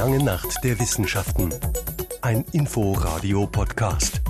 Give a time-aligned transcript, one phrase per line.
[0.00, 1.52] lange Nacht der Wissenschaften.
[2.22, 4.22] Ein Info-Radio-Podcast.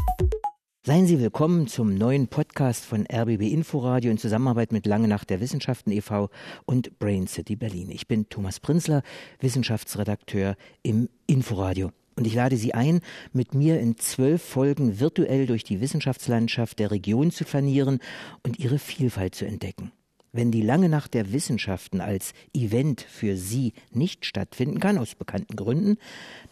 [0.85, 5.41] Seien Sie willkommen zum neuen Podcast von RBB Inforadio in Zusammenarbeit mit Lange Nacht der
[5.41, 6.29] Wissenschaften e.V.
[6.65, 7.93] und Brain City Berlin.
[7.93, 9.05] Ich bin Thomas Prinzler,
[9.39, 11.93] Wissenschaftsredakteur im Inforadio.
[12.17, 13.01] Und ich lade Sie ein,
[13.33, 18.01] mit mir in zwölf Folgen virtuell durch die Wissenschaftslandschaft der Region zu flanieren
[18.45, 19.93] und ihre Vielfalt zu entdecken.
[20.33, 25.57] Wenn die lange Nacht der Wissenschaften als Event für Sie nicht stattfinden kann, aus bekannten
[25.57, 25.97] Gründen,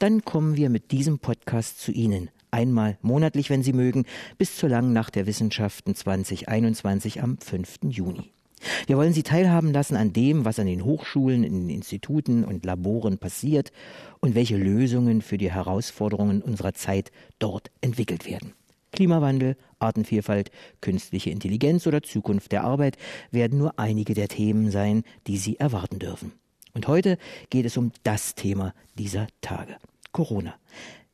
[0.01, 2.31] dann kommen wir mit diesem Podcast zu Ihnen.
[2.51, 4.05] Einmal monatlich, wenn Sie mögen,
[4.37, 7.79] bis zur langen Nacht der Wissenschaften 2021 am 5.
[7.85, 8.33] Juni.
[8.89, 12.65] Wir wollen Sie teilhaben lassen an dem, was an den Hochschulen, in den Instituten und
[12.65, 13.71] Laboren passiert
[14.19, 18.55] und welche Lösungen für die Herausforderungen unserer Zeit dort entwickelt werden.
[18.93, 22.97] Klimawandel, Artenvielfalt, künstliche Intelligenz oder Zukunft der Arbeit
[23.31, 26.33] werden nur einige der Themen sein, die Sie erwarten dürfen.
[26.75, 27.19] Und heute
[27.51, 29.77] geht es um das Thema dieser Tage.
[30.13, 30.55] Corona.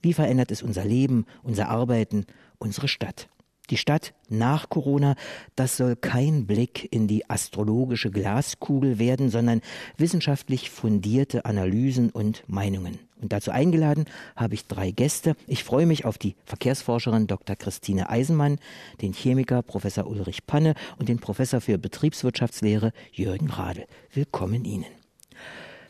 [0.03, 2.27] Wie verändert es unser Leben, unser Arbeiten,
[2.59, 3.29] unsere Stadt?
[3.71, 5.17] Die Stadt nach Corona,
[5.57, 9.63] das soll kein Blick in die astrologische Glaskugel werden, sondern
[9.97, 12.99] wissenschaftlich fundierte Analysen und Meinungen.
[13.23, 14.05] Und dazu eingeladen
[14.37, 15.35] habe ich drei Gäste.
[15.47, 17.57] Ich freue mich auf die Verkehrsforscherin Dr.
[17.57, 18.59] Christine Eisenmann,
[19.01, 23.87] den Chemiker Professor Ulrich Panne und den Professor für Betriebswirtschaftslehre Jürgen Radl.
[24.13, 24.85] Willkommen Ihnen.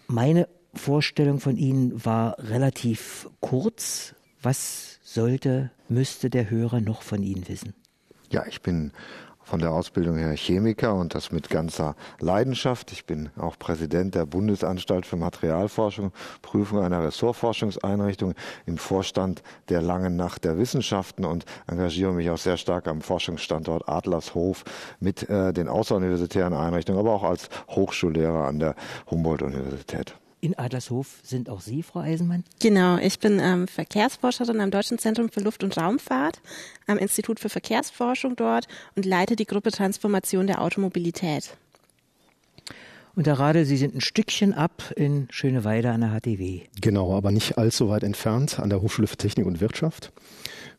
[0.07, 4.15] Meine Vorstellung von Ihnen war relativ kurz.
[4.45, 7.73] Was sollte, müsste der Hörer noch von Ihnen wissen?
[8.31, 8.93] Ja, ich bin
[9.43, 12.93] von der Ausbildung her Chemiker und das mit ganzer Leidenschaft.
[12.93, 18.35] Ich bin auch Präsident der Bundesanstalt für Materialforschung, Prüfung einer Ressortforschungseinrichtung
[18.67, 23.89] im Vorstand der Langen Nacht der Wissenschaften und engagiere mich auch sehr stark am Forschungsstandort
[23.89, 24.65] Adlershof
[25.01, 28.75] mit äh, den außeruniversitären Einrichtungen, aber auch als Hochschullehrer an der
[29.11, 30.17] Humboldt-Universität.
[30.45, 32.45] In Adlershof sind auch Sie, Frau Eisenmann?
[32.61, 36.43] Genau, ich bin ähm, Verkehrsforscherin am Deutschen Zentrum für Luft- und Raumfahrt,
[36.87, 41.57] am Institut für Verkehrsforschung dort und leite die Gruppe Transformation der Automobilität.
[43.15, 46.61] Und Herr Rade, Sie sind ein Stückchen ab in Schöneweide an der HTW.
[46.79, 50.13] Genau, aber nicht allzu weit entfernt an der Hochschule für Technik und Wirtschaft,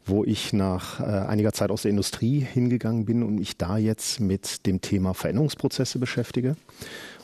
[0.06, 4.20] wo ich nach äh, einiger Zeit aus der Industrie hingegangen bin und mich da jetzt
[4.20, 6.56] mit dem Thema Veränderungsprozesse beschäftige.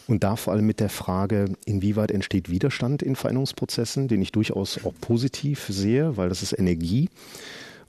[0.08, 4.84] Und da vor allem mit der Frage, inwieweit entsteht Widerstand in Veränderungsprozessen, den ich durchaus
[4.84, 7.10] auch positiv sehe, weil das ist Energie.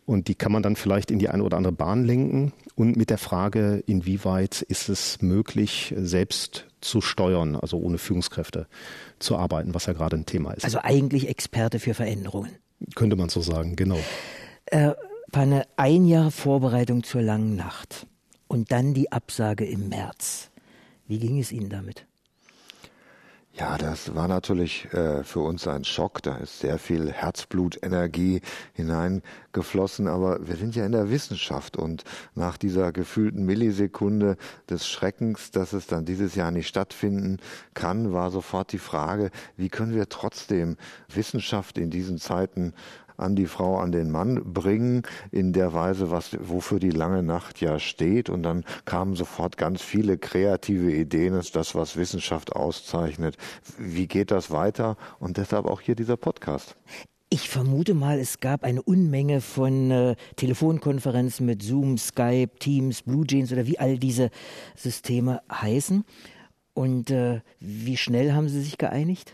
[0.04, 2.52] Und die kann man dann vielleicht in die eine oder andere Bahn lenken.
[2.74, 8.66] Und mit der Frage, inwieweit ist es möglich, selbst zu steuern, also ohne Führungskräfte
[9.20, 10.64] zu arbeiten, was ja gerade ein Thema ist.
[10.64, 12.50] Also eigentlich Experte für Veränderungen.
[12.96, 13.98] Könnte man so sagen, genau.
[14.66, 14.92] Äh,
[15.30, 18.06] Panne, ein Jahr Vorbereitung zur langen Nacht
[18.48, 20.51] und dann die Absage im März.
[21.06, 22.06] Wie ging es Ihnen damit?
[23.54, 26.22] Ja, das war natürlich äh, für uns ein Schock.
[26.22, 28.40] Da ist sehr viel Herzblutenergie
[28.72, 30.08] hineingeflossen.
[30.08, 32.04] Aber wir sind ja in der Wissenschaft und
[32.34, 34.38] nach dieser gefühlten Millisekunde
[34.70, 37.40] des Schreckens, dass es dann dieses Jahr nicht stattfinden
[37.74, 40.78] kann, war sofort die Frage, wie können wir trotzdem
[41.14, 42.72] Wissenschaft in diesen Zeiten
[43.22, 47.60] an die Frau, an den Mann bringen, in der Weise, was, wofür die lange Nacht
[47.60, 48.28] ja steht.
[48.28, 53.36] Und dann kamen sofort ganz viele kreative Ideen, das ist das, was Wissenschaft auszeichnet.
[53.78, 54.96] Wie geht das weiter?
[55.18, 56.76] Und deshalb auch hier dieser Podcast.
[57.34, 63.26] Ich vermute mal, es gab eine Unmenge von äh, Telefonkonferenzen mit Zoom, Skype, Teams, Blue
[63.26, 64.28] Jeans oder wie all diese
[64.76, 66.04] Systeme heißen.
[66.74, 69.32] Und äh, wie schnell haben Sie sich geeinigt?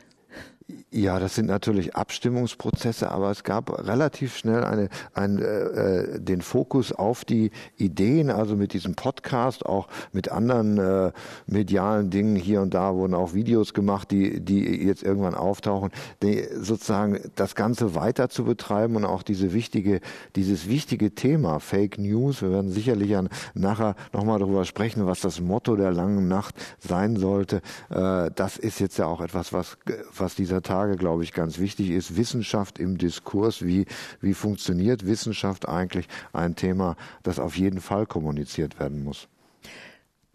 [0.91, 6.43] Ja, das sind natürlich Abstimmungsprozesse, aber es gab relativ schnell eine, ein, äh, äh, den
[6.43, 11.13] Fokus auf die Ideen, also mit diesem Podcast, auch mit anderen äh,
[11.47, 15.91] medialen Dingen hier und da wurden auch Videos gemacht, die, die jetzt irgendwann auftauchen,
[16.23, 20.01] die, sozusagen das Ganze weiter zu betreiben und auch diese wichtige,
[20.37, 22.43] dieses wichtige Thema Fake News.
[22.43, 27.17] Wir werden sicherlich an, nachher nochmal darüber sprechen, was das Motto der langen Nacht sein
[27.17, 27.63] sollte.
[27.89, 29.79] Äh, das ist jetzt ja auch etwas, was,
[30.15, 32.17] was dieser dieser Tage, glaube ich, ganz wichtig ist.
[32.17, 33.65] Wissenschaft im Diskurs.
[33.65, 33.87] Wie,
[34.21, 36.09] wie funktioniert Wissenschaft eigentlich?
[36.33, 39.29] Ein Thema, das auf jeden Fall kommuniziert werden muss.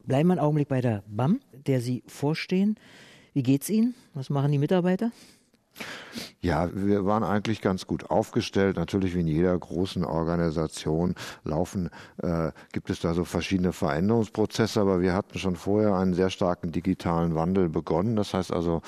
[0.05, 2.77] Bleiben wir einen Augenblick bei der BAM, der Sie vorstehen.
[3.33, 3.95] Wie geht's Ihnen?
[4.13, 5.11] Was machen die Mitarbeiter?
[6.41, 8.75] Ja, wir waren eigentlich ganz gut aufgestellt.
[8.75, 11.15] Natürlich wie in jeder großen Organisation
[11.45, 11.89] laufen,
[12.21, 16.73] äh, gibt es da so verschiedene Veränderungsprozesse, aber wir hatten schon vorher einen sehr starken
[16.73, 18.17] digitalen Wandel begonnen.
[18.17, 18.81] Das heißt also,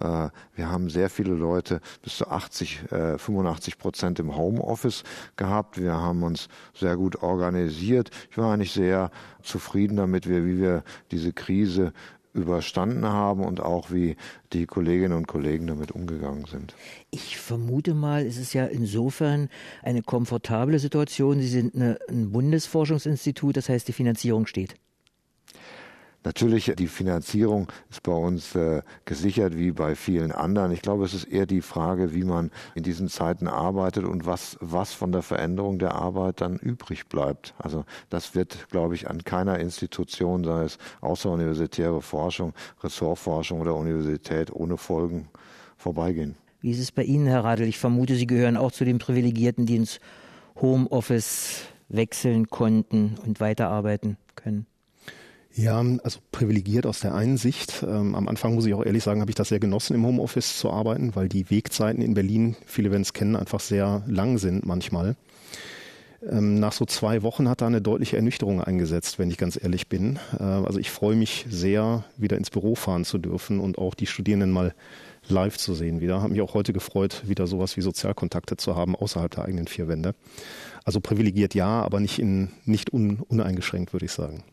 [0.00, 5.04] äh, wir haben sehr viele Leute, bis zu 80, äh, 85 Prozent im Homeoffice
[5.36, 5.78] gehabt.
[5.78, 8.10] Wir haben uns sehr gut organisiert.
[8.30, 9.10] Ich war eigentlich sehr
[9.42, 11.92] zufrieden damit, wie wir diese Krise
[12.34, 14.16] überstanden haben und auch wie
[14.52, 16.74] die Kolleginnen und Kollegen damit umgegangen sind.
[17.10, 19.48] Ich vermute mal, es ist ja insofern
[19.82, 21.40] eine komfortable Situation.
[21.40, 24.76] Sie sind eine, ein Bundesforschungsinstitut, das heißt, die Finanzierung steht.
[26.24, 30.70] Natürlich, die Finanzierung ist bei uns äh, gesichert wie bei vielen anderen.
[30.70, 34.56] Ich glaube, es ist eher die Frage, wie man in diesen Zeiten arbeitet und was,
[34.60, 37.54] was von der Veränderung der Arbeit dann übrig bleibt.
[37.58, 42.52] Also das wird, glaube ich, an keiner Institution, sei es außeruniversitäre Forschung,
[42.82, 45.28] Ressortforschung oder Universität, ohne Folgen
[45.76, 46.36] vorbeigehen.
[46.60, 47.64] Wie ist es bei Ihnen, Herr Radl?
[47.64, 49.98] Ich vermute, Sie gehören auch zu den Privilegierten, die ins
[50.60, 54.66] Homeoffice wechseln konnten und weiterarbeiten können.
[55.54, 57.84] Ja, also privilegiert aus der einen Sicht.
[57.86, 60.58] Ähm, am Anfang muss ich auch ehrlich sagen, habe ich das sehr genossen, im Homeoffice
[60.58, 64.64] zu arbeiten, weil die Wegzeiten in Berlin, viele werden es kennen, einfach sehr lang sind
[64.64, 65.14] manchmal.
[66.26, 69.88] Ähm, nach so zwei Wochen hat da eine deutliche Ernüchterung eingesetzt, wenn ich ganz ehrlich
[69.88, 70.18] bin.
[70.38, 74.06] Äh, also ich freue mich sehr, wieder ins Büro fahren zu dürfen und auch die
[74.06, 74.74] Studierenden mal
[75.28, 76.22] live zu sehen wieder.
[76.22, 79.86] Habe mich auch heute gefreut, wieder sowas wie Sozialkontakte zu haben außerhalb der eigenen vier
[79.86, 80.14] Wände.
[80.84, 84.44] Also privilegiert ja, aber nicht, in, nicht un, uneingeschränkt, würde ich sagen.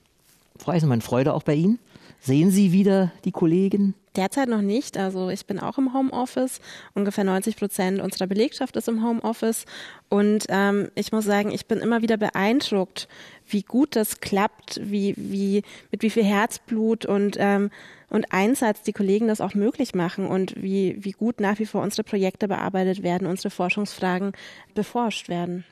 [0.59, 1.79] Frau Eisenmann, Freude auch bei Ihnen?
[2.21, 3.95] Sehen Sie wieder die Kollegen?
[4.15, 4.97] Derzeit noch nicht.
[4.97, 6.59] Also ich bin auch im Homeoffice.
[6.93, 9.65] Ungefähr 90 Prozent unserer Belegschaft ist im Homeoffice.
[10.09, 13.07] Und ähm, ich muss sagen, ich bin immer wieder beeindruckt,
[13.47, 17.69] wie gut das klappt, wie, wie, mit wie viel Herzblut und, ähm,
[18.09, 21.81] und Einsatz die Kollegen das auch möglich machen und wie, wie gut nach wie vor
[21.81, 24.33] unsere Projekte bearbeitet werden, unsere Forschungsfragen
[24.75, 25.63] beforscht werden.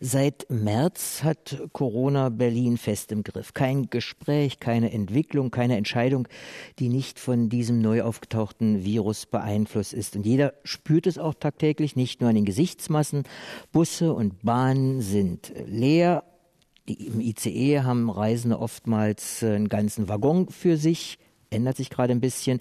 [0.00, 3.54] Seit März hat Corona Berlin fest im Griff.
[3.54, 6.28] Kein Gespräch, keine Entwicklung, keine Entscheidung,
[6.78, 10.16] die nicht von diesem neu aufgetauchten Virus beeinflusst ist.
[10.16, 13.24] Und jeder spürt es auch tagtäglich, nicht nur an den Gesichtsmassen.
[13.72, 16.24] Busse und Bahnen sind leer.
[16.88, 21.18] Die, Im ICE haben Reisende oftmals einen ganzen Waggon für sich
[21.56, 22.60] ändert sich gerade ein bisschen.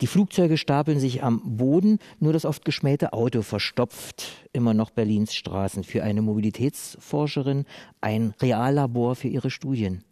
[0.00, 5.34] Die Flugzeuge stapeln sich am Boden, nur das oft geschmähte Auto verstopft immer noch Berlins
[5.34, 5.84] Straßen.
[5.84, 7.66] Für eine Mobilitätsforscherin
[8.00, 10.02] ein Reallabor für ihre Studien.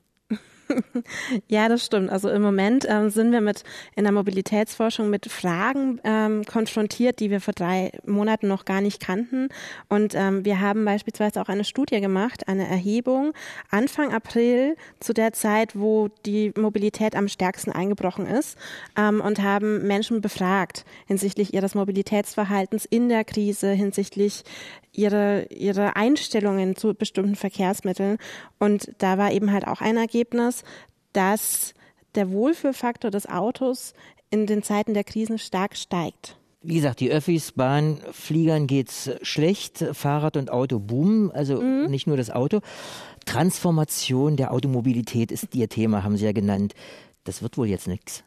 [1.48, 2.10] ja, das stimmt.
[2.10, 3.64] Also im Moment ähm, sind wir mit
[3.96, 9.00] in der Mobilitätsforschung mit Fragen ähm, konfrontiert, die wir vor drei Monaten noch gar nicht
[9.00, 9.48] kannten.
[9.88, 13.32] Und ähm, wir haben beispielsweise auch eine Studie gemacht, eine Erhebung
[13.70, 18.58] Anfang April zu der Zeit, wo die Mobilität am stärksten eingebrochen ist
[18.96, 24.44] ähm, und haben Menschen befragt hinsichtlich ihres Mobilitätsverhaltens in der Krise, hinsichtlich
[24.98, 28.18] ihre, ihre Einstellungen zu bestimmten Verkehrsmitteln.
[28.58, 30.64] Und da war eben halt auch ein Ergebnis,
[31.12, 31.72] dass
[32.16, 33.94] der Wohlfühlfaktor des Autos
[34.30, 36.36] in den Zeiten der Krisen stark steigt.
[36.60, 41.88] Wie gesagt, die Öffis, Bahn, Fliegern geht's schlecht, Fahrrad und Auto boomen, also mhm.
[41.88, 42.60] nicht nur das Auto.
[43.24, 46.74] Transformation der Automobilität ist Ihr Thema, haben Sie ja genannt.
[47.22, 48.24] Das wird wohl jetzt nichts.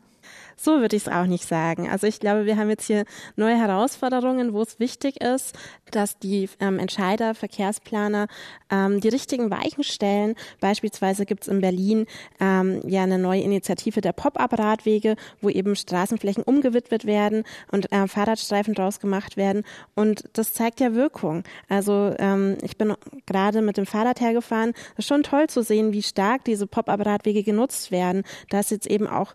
[0.64, 1.90] So würde ich es auch nicht sagen.
[1.90, 3.06] Also ich glaube, wir haben jetzt hier
[3.36, 5.58] neue Herausforderungen, wo es wichtig ist,
[5.90, 8.28] dass die ähm, Entscheider, Verkehrsplaner
[8.70, 10.36] ähm, die richtigen Weichen stellen.
[10.60, 12.06] Beispielsweise gibt es in Berlin
[12.40, 18.76] ähm, ja eine neue Initiative der Pop-up-Radwege, wo eben Straßenflächen umgewidmet werden und äh, Fahrradstreifen
[18.76, 19.64] draus gemacht werden.
[19.96, 21.42] Und das zeigt ja Wirkung.
[21.70, 22.94] Also ähm, ich bin
[23.26, 24.74] gerade mit dem Fahrrad hergefahren.
[24.96, 28.22] Das ist schon toll zu sehen, wie stark diese Pop-up-Radwege genutzt werden.
[28.52, 29.34] Dass jetzt eben auch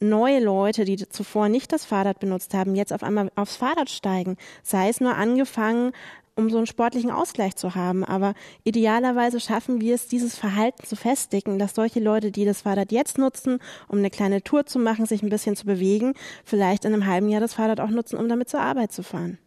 [0.00, 4.36] neue Leute, die zuvor nicht das Fahrrad benutzt haben, jetzt auf einmal aufs Fahrrad steigen.
[4.62, 5.92] Sei es nur angefangen,
[6.36, 8.04] um so einen sportlichen Ausgleich zu haben.
[8.04, 12.92] Aber idealerweise schaffen wir es, dieses Verhalten zu festigen, dass solche Leute, die das Fahrrad
[12.92, 16.14] jetzt nutzen, um eine kleine Tour zu machen, sich ein bisschen zu bewegen,
[16.44, 19.38] vielleicht in einem halben Jahr das Fahrrad auch nutzen, um damit zur Arbeit zu fahren.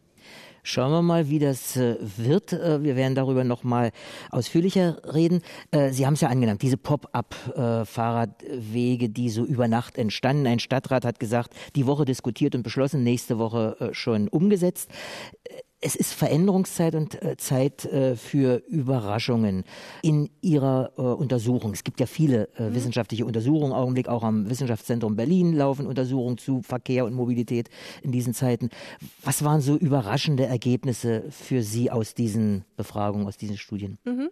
[0.69, 2.51] Schauen wir mal, wie das äh, wird.
[2.51, 3.91] Äh, wir werden darüber noch mal
[4.31, 5.41] ausführlicher reden.
[5.71, 10.45] Äh, Sie haben es ja angenannt, diese Pop-up-Fahrradwege, die so über Nacht entstanden.
[10.45, 14.91] Ein Stadtrat hat gesagt, die Woche diskutiert und beschlossen, nächste Woche schon umgesetzt
[15.79, 19.63] es ist Veränderungszeit und äh, Zeit äh, für Überraschungen
[20.01, 21.71] in Ihrer äh, Untersuchung.
[21.73, 22.73] Es gibt ja viele mhm.
[22.73, 27.69] wissenschaftliche Untersuchungen, im Augenblick auch am Wissenschaftszentrum Berlin laufen Untersuchungen zu Verkehr und Mobilität
[28.01, 28.69] in diesen Zeiten.
[29.23, 33.99] Was waren so überraschende Ergebnisse für Sie aus diesen Befragungen, aus diesen Studien?
[34.03, 34.29] Mhm.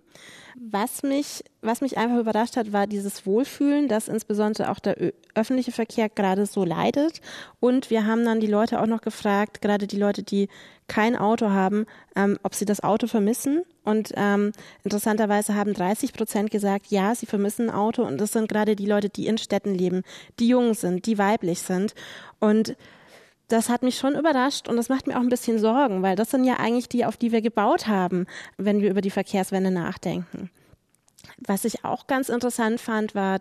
[0.71, 5.71] Was mich, was mich einfach überrascht hat, war dieses Wohlfühlen, dass insbesondere auch der öffentliche
[5.71, 7.21] Verkehr gerade so leidet.
[7.59, 10.47] Und wir haben dann die Leute auch noch gefragt, gerade die Leute, die
[10.87, 13.63] kein Auto haben, ähm, ob sie das Auto vermissen.
[13.83, 14.51] Und ähm,
[14.83, 18.03] interessanterweise haben 30 Prozent gesagt, ja, sie vermissen ein Auto.
[18.03, 20.03] Und das sind gerade die Leute, die in Städten leben,
[20.39, 21.95] die jung sind, die weiblich sind.
[22.39, 22.75] Und
[23.47, 26.31] das hat mich schon überrascht und das macht mir auch ein bisschen Sorgen, weil das
[26.31, 28.25] sind ja eigentlich die, auf die wir gebaut haben,
[28.57, 30.49] wenn wir über die Verkehrswende nachdenken.
[31.45, 33.39] Was ich auch ganz interessant fand, war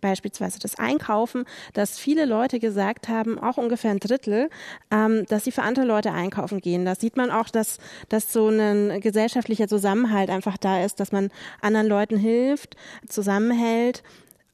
[0.00, 4.50] beispielsweise das Einkaufen, dass viele Leute gesagt haben, auch ungefähr ein Drittel,
[4.90, 6.84] ähm, dass sie für andere Leute einkaufen gehen.
[6.84, 11.30] Da sieht man auch, dass, dass so ein gesellschaftlicher Zusammenhalt einfach da ist, dass man
[11.60, 12.76] anderen Leuten hilft,
[13.08, 14.02] zusammenhält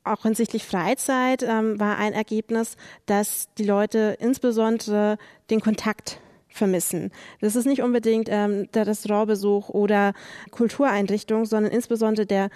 [0.07, 5.19] auch hinsichtlich Freizeit ähm, war ein Ergebnis, dass die Leute insbesondere
[5.51, 6.21] den Kontakt
[6.57, 7.11] vermissen.
[7.41, 10.13] Das ist nicht unbedingt ähm, der Restaurantbesuch oder
[10.51, 12.51] Kultureinrichtung, sondern insbesondere der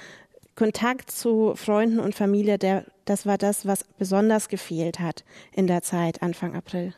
[0.57, 5.83] Kontakt zu Freunden und Familie, der, das war das, was besonders gefehlt hat in der
[5.83, 6.93] Zeit Anfang April.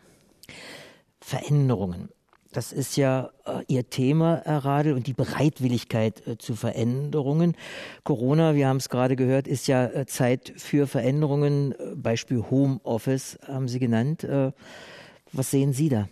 [1.20, 2.08] Veränderungen.
[2.52, 7.56] Das ist ja äh, Ihr Thema, Herr Radl, und die Bereitwilligkeit äh, zu Veränderungen.
[8.04, 11.72] Corona, wir haben es gerade gehört, ist ja äh, Zeit für Veränderungen.
[11.72, 14.24] Äh, Beispiel Homeoffice haben Sie genannt.
[14.24, 14.52] Äh,
[15.32, 16.08] was sehen Sie da?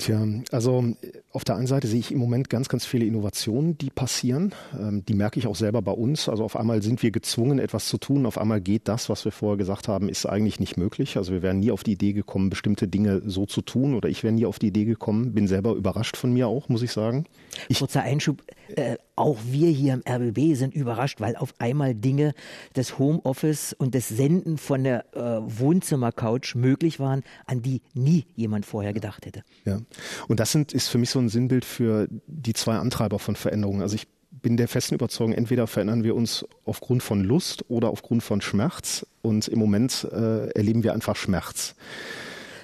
[0.00, 0.94] Tja, also
[1.30, 4.54] auf der einen Seite sehe ich im Moment ganz, ganz viele Innovationen, die passieren.
[4.72, 6.26] Ähm, die merke ich auch selber bei uns.
[6.26, 8.24] Also auf einmal sind wir gezwungen, etwas zu tun.
[8.24, 11.18] Auf einmal geht das, was wir vorher gesagt haben, ist eigentlich nicht möglich.
[11.18, 13.94] Also wir wären nie auf die Idee gekommen, bestimmte Dinge so zu tun.
[13.94, 15.34] Oder ich wäre nie auf die Idee gekommen.
[15.34, 17.26] Bin selber überrascht von mir auch, muss ich sagen.
[17.68, 18.42] Ich Kurzer Einschub.
[18.76, 22.32] Äh, auch wir hier im RBB sind überrascht, weil auf einmal Dinge
[22.74, 28.66] des Homeoffice und des Senden von der äh, Wohnzimmercouch möglich waren, an die nie jemand
[28.66, 29.42] vorher gedacht hätte.
[29.64, 29.80] Ja,
[30.28, 33.82] und das sind, ist für mich so ein Sinnbild für die zwei Antreiber von Veränderungen.
[33.82, 38.22] Also ich bin der festen Überzeugung, entweder verändern wir uns aufgrund von Lust oder aufgrund
[38.22, 39.06] von Schmerz.
[39.22, 41.74] Und im Moment äh, erleben wir einfach Schmerz.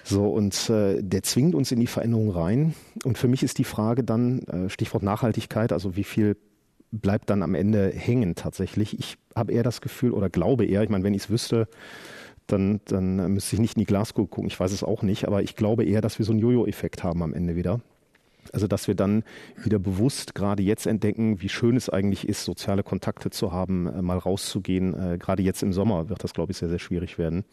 [0.08, 2.75] So, und äh, der zwingt uns in die Veränderung rein.
[3.04, 6.36] Und für mich ist die Frage dann, äh, Stichwort Nachhaltigkeit, also wie viel
[6.92, 8.96] bleibt dann am Ende hängen tatsächlich.
[8.96, 11.66] Ich habe eher das Gefühl oder glaube eher, ich meine, wenn ich es wüsste,
[12.46, 14.46] dann, dann müsste ich nicht in die Glaskugel gucken.
[14.46, 17.25] Ich weiß es auch nicht, aber ich glaube eher, dass wir so einen Jojo-Effekt haben
[17.25, 17.80] am Ende wieder.
[18.52, 19.25] Also dass wir dann
[19.60, 24.02] wieder bewusst gerade jetzt entdecken, wie schön es eigentlich ist, soziale Kontakte zu haben, äh,
[24.02, 24.94] mal rauszugehen.
[24.94, 27.44] Äh, gerade jetzt im Sommer wird das, glaube ich, sehr, sehr schwierig werden.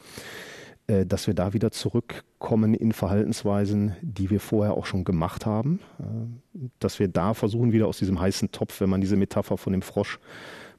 [0.87, 5.79] Äh, dass wir da wieder zurückkommen in Verhaltensweisen, die wir vorher auch schon gemacht haben.
[5.99, 9.71] Äh, dass wir da versuchen, wieder aus diesem heißen Topf, wenn man diese Metapher von
[9.71, 10.19] dem Frosch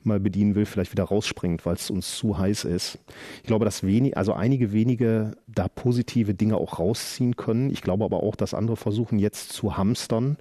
[0.02, 2.98] mal bedienen will, vielleicht wieder rausspringt, weil es uns zu heiß ist.
[3.38, 7.70] Ich glaube, dass wenig, also einige wenige da positive Dinge auch rausziehen können.
[7.70, 10.36] Ich glaube aber auch, dass andere versuchen jetzt zu hamstern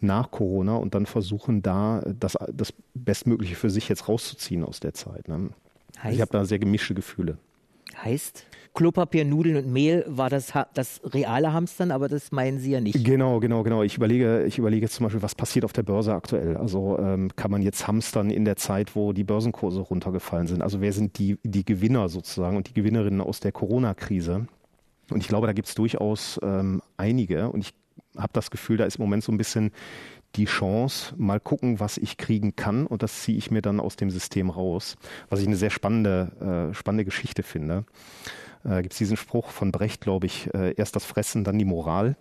[0.00, 4.92] nach Corona und dann versuchen da das, das Bestmögliche für sich jetzt rauszuziehen aus der
[4.92, 5.28] Zeit.
[5.28, 5.48] Ne?
[6.10, 7.38] Ich habe da sehr gemischte Gefühle.
[8.02, 8.46] Heißt?
[8.74, 13.04] Klopapier, Nudeln und Mehl war das, das reale Hamstern, aber das meinen Sie ja nicht.
[13.04, 13.82] Genau, genau, genau.
[13.82, 16.56] Ich überlege, ich überlege zum Beispiel, was passiert auf der Börse aktuell.
[16.56, 20.62] Also ähm, kann man jetzt hamstern in der Zeit, wo die Börsenkurse runtergefallen sind?
[20.62, 24.46] Also wer sind die, die Gewinner sozusagen und die Gewinnerinnen aus der Corona-Krise?
[25.10, 27.50] Und ich glaube, da gibt es durchaus ähm, einige.
[27.50, 27.74] Und ich
[28.16, 29.72] habe das Gefühl, da ist im Moment so ein bisschen
[30.36, 33.96] die Chance, mal gucken, was ich kriegen kann und das ziehe ich mir dann aus
[33.96, 34.96] dem System raus,
[35.28, 37.84] was ich eine sehr spannende, äh, spannende Geschichte finde
[38.64, 41.64] äh, gibt es diesen Spruch von Brecht, glaube ich, äh, erst das Fressen, dann die
[41.64, 42.16] Moral.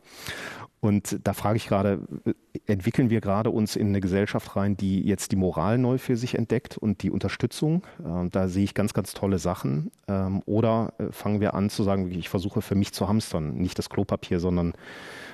[0.81, 2.33] Und da frage ich gerade, äh,
[2.65, 6.35] entwickeln wir gerade uns in eine Gesellschaft rein, die jetzt die Moral neu für sich
[6.35, 7.83] entdeckt und die Unterstützung?
[7.99, 9.91] Äh, da sehe ich ganz, ganz tolle Sachen.
[10.07, 13.77] Ähm, oder äh, fangen wir an zu sagen, ich versuche für mich zu hamstern, nicht
[13.77, 14.73] das Klopapier, sondern,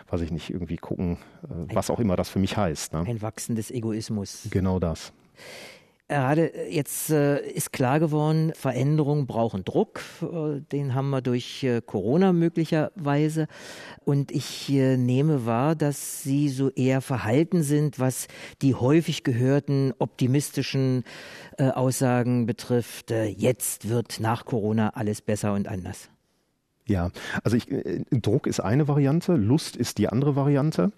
[0.10, 2.94] weiß ich nicht, irgendwie gucken, äh, was auch immer das für mich heißt.
[2.94, 3.04] Ne?
[3.08, 4.48] Ein Wachsen des Egoismus.
[4.50, 5.14] Genau das.
[6.08, 10.02] Gerade jetzt äh, ist klar geworden, Veränderungen brauchen Druck.
[10.22, 13.48] Äh, den haben wir durch äh, Corona möglicherweise.
[14.04, 18.28] Und ich äh, nehme wahr, dass Sie so eher verhalten sind, was
[18.62, 21.06] die häufig gehörten optimistischen
[21.58, 23.10] äh, Aussagen betrifft.
[23.10, 26.10] Äh, jetzt wird nach Corona alles besser und anders.
[26.88, 27.10] Ja,
[27.44, 27.66] also ich,
[28.12, 30.92] Druck ist eine Variante, Lust ist die andere Variante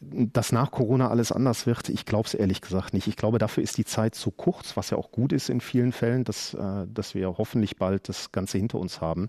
[0.00, 3.08] dass nach Corona alles anders wird, ich glaube es ehrlich gesagt nicht.
[3.08, 5.92] Ich glaube, dafür ist die Zeit zu kurz, was ja auch gut ist in vielen
[5.92, 9.28] Fällen, dass, äh, dass wir hoffentlich bald das Ganze hinter uns haben.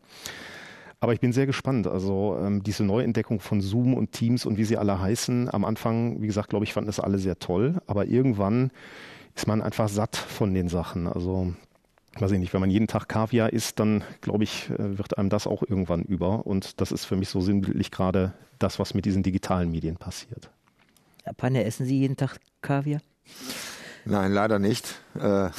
[0.99, 1.87] Aber ich bin sehr gespannt.
[1.87, 6.21] Also ähm, diese Neuentdeckung von Zoom und Teams und wie sie alle heißen, am Anfang,
[6.21, 7.81] wie gesagt, glaube ich, fanden das alle sehr toll.
[7.87, 8.71] Aber irgendwann
[9.35, 11.07] ist man einfach satt von den Sachen.
[11.07, 11.53] Also
[12.17, 15.29] weiß ich nicht, wenn man jeden Tag Kaviar isst, dann glaube ich, äh, wird einem
[15.29, 16.45] das auch irgendwann über.
[16.45, 20.51] Und das ist für mich so sinnbildlich gerade das, was mit diesen digitalen Medien passiert.
[21.37, 23.01] Panne, essen Sie jeden Tag Kaviar?
[24.05, 24.95] Nein, leider nicht.
[25.19, 25.49] Äh,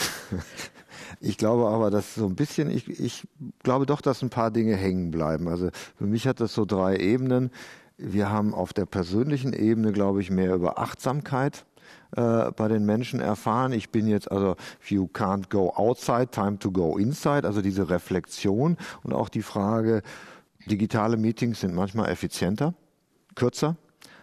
[1.21, 3.29] ich glaube aber, dass so ein bisschen, ich, ich
[3.63, 5.49] glaube doch, dass ein paar Dinge hängen bleiben.
[5.49, 7.51] Also für mich hat das so drei Ebenen.
[7.97, 11.67] Wir haben auf der persönlichen Ebene, glaube ich, mehr über Achtsamkeit
[12.17, 13.73] äh, bei den Menschen erfahren.
[13.73, 17.91] Ich bin jetzt also, if you can't go outside, time to go inside, also diese
[17.91, 20.03] Reflexion und auch die Frage,
[20.67, 22.75] digitale Meetings sind manchmal effizienter,
[23.35, 23.77] kürzer,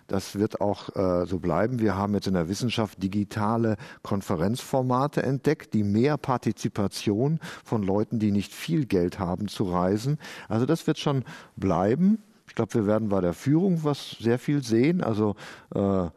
[0.07, 1.79] Das wird auch äh, so bleiben.
[1.79, 8.31] Wir haben jetzt in der Wissenschaft digitale Konferenzformate entdeckt, die mehr Partizipation von Leuten, die
[8.31, 10.17] nicht viel Geld haben, zu reisen.
[10.47, 11.23] Also das wird schon
[11.57, 12.19] bleiben.
[12.47, 15.03] Ich glaube, wir werden bei der Führung was sehr viel sehen.
[15.03, 15.35] Also
[15.75, 16.07] äh,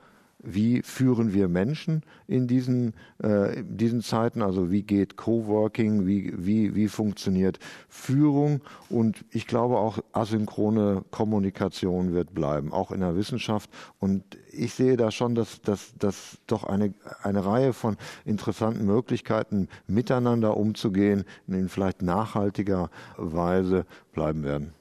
[0.43, 6.75] wie führen wir Menschen in diesen, äh, diesen Zeiten, also wie geht Coworking, wie, wie,
[6.75, 8.61] wie funktioniert Führung?
[8.89, 13.71] Und ich glaube auch asynchrone Kommunikation wird bleiben, auch in der Wissenschaft.
[13.99, 19.69] Und ich sehe da schon, dass, dass, dass doch eine, eine Reihe von interessanten Möglichkeiten,
[19.87, 24.73] miteinander umzugehen, in vielleicht nachhaltiger Weise bleiben werden.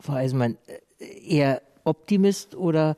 [0.00, 0.56] Frau Eisenmann,
[0.98, 2.96] äh, eher Optimist oder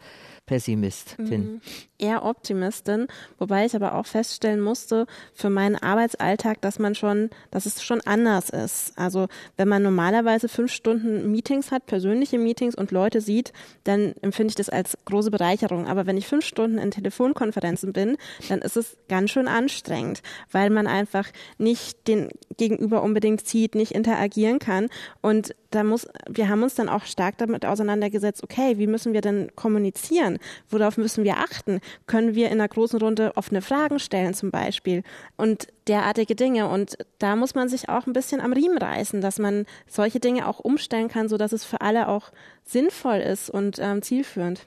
[0.52, 1.40] Pessimistin?
[1.40, 1.60] Mhm.
[1.98, 3.06] Eher Optimistin,
[3.38, 8.02] wobei ich aber auch feststellen musste für meinen Arbeitsalltag, dass man schon, dass es schon
[8.02, 8.92] anders ist.
[8.96, 13.54] Also wenn man normalerweise fünf Stunden Meetings hat, persönliche Meetings und Leute sieht,
[13.84, 15.86] dann empfinde ich das als große Bereicherung.
[15.86, 18.18] Aber wenn ich fünf Stunden in Telefonkonferenzen bin,
[18.50, 22.28] dann ist es ganz schön anstrengend, weil man einfach nicht den
[22.58, 24.88] Gegenüber unbedingt sieht, nicht interagieren kann.
[25.22, 29.22] Und da muss, wir haben uns dann auch stark damit auseinandergesetzt, okay, wie müssen wir
[29.22, 30.38] denn kommunizieren?
[30.68, 31.80] Worauf müssen wir achten?
[32.06, 35.02] Können wir in einer großen Runde offene Fragen stellen zum Beispiel?
[35.36, 36.68] Und derartige Dinge.
[36.68, 40.48] Und da muss man sich auch ein bisschen am Riemen reißen, dass man solche Dinge
[40.48, 42.30] auch umstellen kann, sodass es für alle auch
[42.64, 44.66] sinnvoll ist und ähm, zielführend.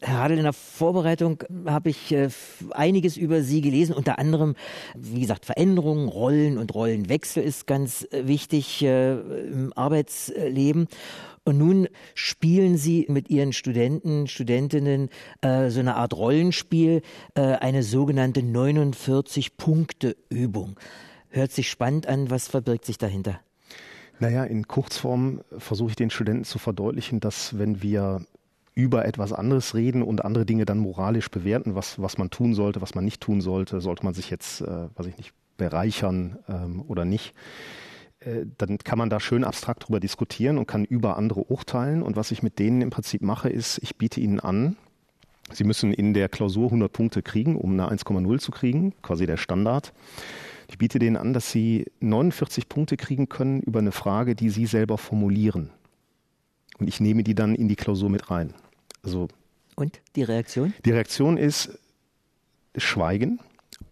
[0.00, 2.28] Herr Radl, in der Vorbereitung habe ich äh,
[2.70, 4.54] einiges über Sie gelesen, unter anderem,
[4.94, 10.88] wie gesagt, Veränderungen, Rollen und Rollenwechsel ist ganz äh, wichtig äh, im Arbeitsleben.
[11.44, 15.10] Und nun spielen Sie mit Ihren Studenten, Studentinnen
[15.42, 17.02] äh, so eine Art Rollenspiel,
[17.34, 20.80] äh, eine sogenannte 49-Punkte-Übung.
[21.28, 22.30] Hört sich spannend an.
[22.30, 23.40] Was verbirgt sich dahinter?
[24.20, 28.24] Naja, in Kurzform versuche ich den Studenten zu verdeutlichen, dass wenn wir
[28.74, 32.80] über etwas anderes reden und andere Dinge dann moralisch bewerten, was, was man tun sollte,
[32.80, 36.82] was man nicht tun sollte, sollte man sich jetzt, äh, was ich nicht, bereichern ähm,
[36.88, 37.32] oder nicht,
[38.58, 42.02] dann kann man da schön abstrakt drüber diskutieren und kann über andere urteilen.
[42.02, 44.76] Und was ich mit denen im Prinzip mache, ist, ich biete ihnen an,
[45.52, 49.36] sie müssen in der Klausur 100 Punkte kriegen, um eine 1,0 zu kriegen, quasi der
[49.36, 49.92] Standard.
[50.68, 54.66] Ich biete denen an, dass sie 49 Punkte kriegen können über eine Frage, die sie
[54.66, 55.70] selber formulieren.
[56.78, 58.54] Und ich nehme die dann in die Klausur mit rein.
[59.02, 59.28] Also
[59.76, 60.72] und die Reaktion?
[60.84, 61.78] Die Reaktion ist
[62.76, 63.40] Schweigen.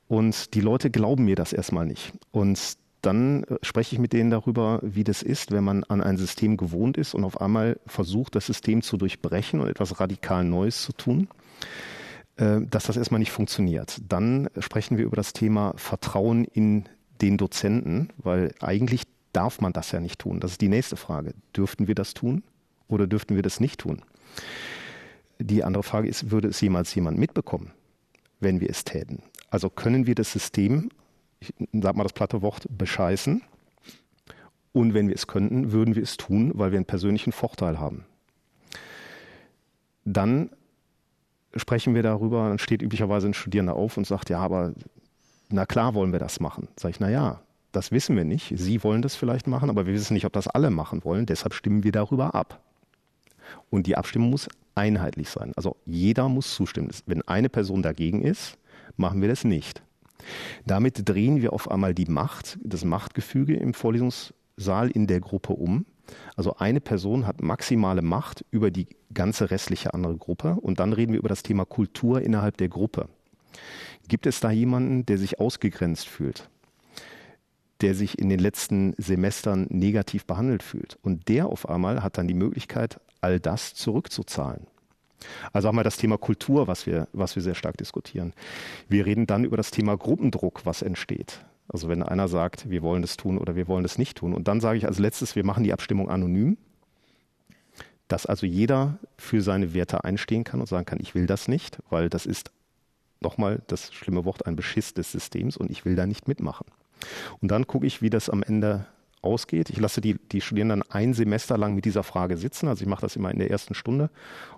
[0.08, 2.12] Und die Leute glauben mir das erstmal nicht.
[2.30, 6.16] Und dann äh, spreche ich mit denen darüber, wie das ist, wenn man an ein
[6.16, 10.82] System gewohnt ist und auf einmal versucht, das System zu durchbrechen und etwas radikal Neues
[10.82, 11.28] zu tun,
[12.36, 14.00] äh, dass das erstmal nicht funktioniert.
[14.08, 16.88] Dann sprechen wir über das Thema Vertrauen in
[17.20, 20.40] den Dozenten, weil eigentlich darf man das ja nicht tun.
[20.40, 21.34] Das ist die nächste Frage.
[21.56, 22.42] Dürften wir das tun
[22.88, 24.02] oder dürften wir das nicht tun?
[25.38, 27.72] Die andere Frage ist, würde es jemals jemand mitbekommen,
[28.40, 29.22] wenn wir es täten?
[29.50, 30.90] Also können wir das System,
[31.42, 33.42] ich sag mal das platte Wort, bescheißen?
[34.72, 38.04] Und wenn wir es könnten, würden wir es tun, weil wir einen persönlichen Vorteil haben.
[40.04, 40.50] Dann
[41.54, 44.72] sprechen wir darüber, dann steht üblicherweise ein Studierender auf und sagt, ja, aber
[45.50, 46.68] na klar wollen wir das machen.
[46.76, 48.52] Sag ich, na ja, das wissen wir nicht.
[48.56, 51.26] Sie wollen das vielleicht machen, aber wir wissen nicht, ob das alle machen wollen.
[51.26, 52.60] Deshalb stimmen wir darüber ab.
[53.68, 55.52] Und die Abstimmung muss einheitlich sein.
[55.56, 56.90] Also jeder muss zustimmen.
[57.06, 58.56] Wenn eine Person dagegen ist,
[58.96, 59.82] machen wir das nicht.
[60.66, 65.86] Damit drehen wir auf einmal die Macht, das Machtgefüge im Vorlesungssaal in der Gruppe um.
[66.36, 70.56] Also eine Person hat maximale Macht über die ganze restliche andere Gruppe.
[70.60, 73.08] Und dann reden wir über das Thema Kultur innerhalb der Gruppe.
[74.08, 76.48] Gibt es da jemanden, der sich ausgegrenzt fühlt?
[77.82, 80.98] der sich in den letzten Semestern negativ behandelt fühlt.
[81.02, 84.66] Und der auf einmal hat dann die Möglichkeit, all das zurückzuzahlen.
[85.52, 88.32] Also haben wir das Thema Kultur, was wir, was wir sehr stark diskutieren.
[88.88, 91.44] Wir reden dann über das Thema Gruppendruck, was entsteht.
[91.68, 94.34] Also wenn einer sagt, wir wollen das tun oder wir wollen das nicht tun.
[94.34, 96.58] Und dann sage ich als letztes, wir machen die Abstimmung anonym,
[98.08, 101.78] dass also jeder für seine Werte einstehen kann und sagen kann, ich will das nicht,
[101.88, 102.50] weil das ist
[103.20, 106.66] nochmal das schlimme Wort, ein Beschiss des Systems und ich will da nicht mitmachen.
[107.40, 108.86] Und dann gucke ich, wie das am Ende
[109.22, 109.70] ausgeht.
[109.70, 112.68] Ich lasse die, die Studierenden ein Semester lang mit dieser Frage sitzen.
[112.68, 114.10] Also ich mache das immer in der ersten Stunde.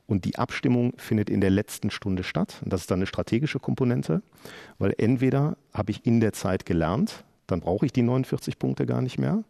[0.06, 2.60] Und die Abstimmung findet in der letzten Stunde statt.
[2.64, 4.22] Und das ist dann eine strategische Komponente,
[4.78, 9.02] weil entweder habe ich in der Zeit gelernt, dann brauche ich die 49 Punkte gar
[9.02, 9.44] nicht mehr.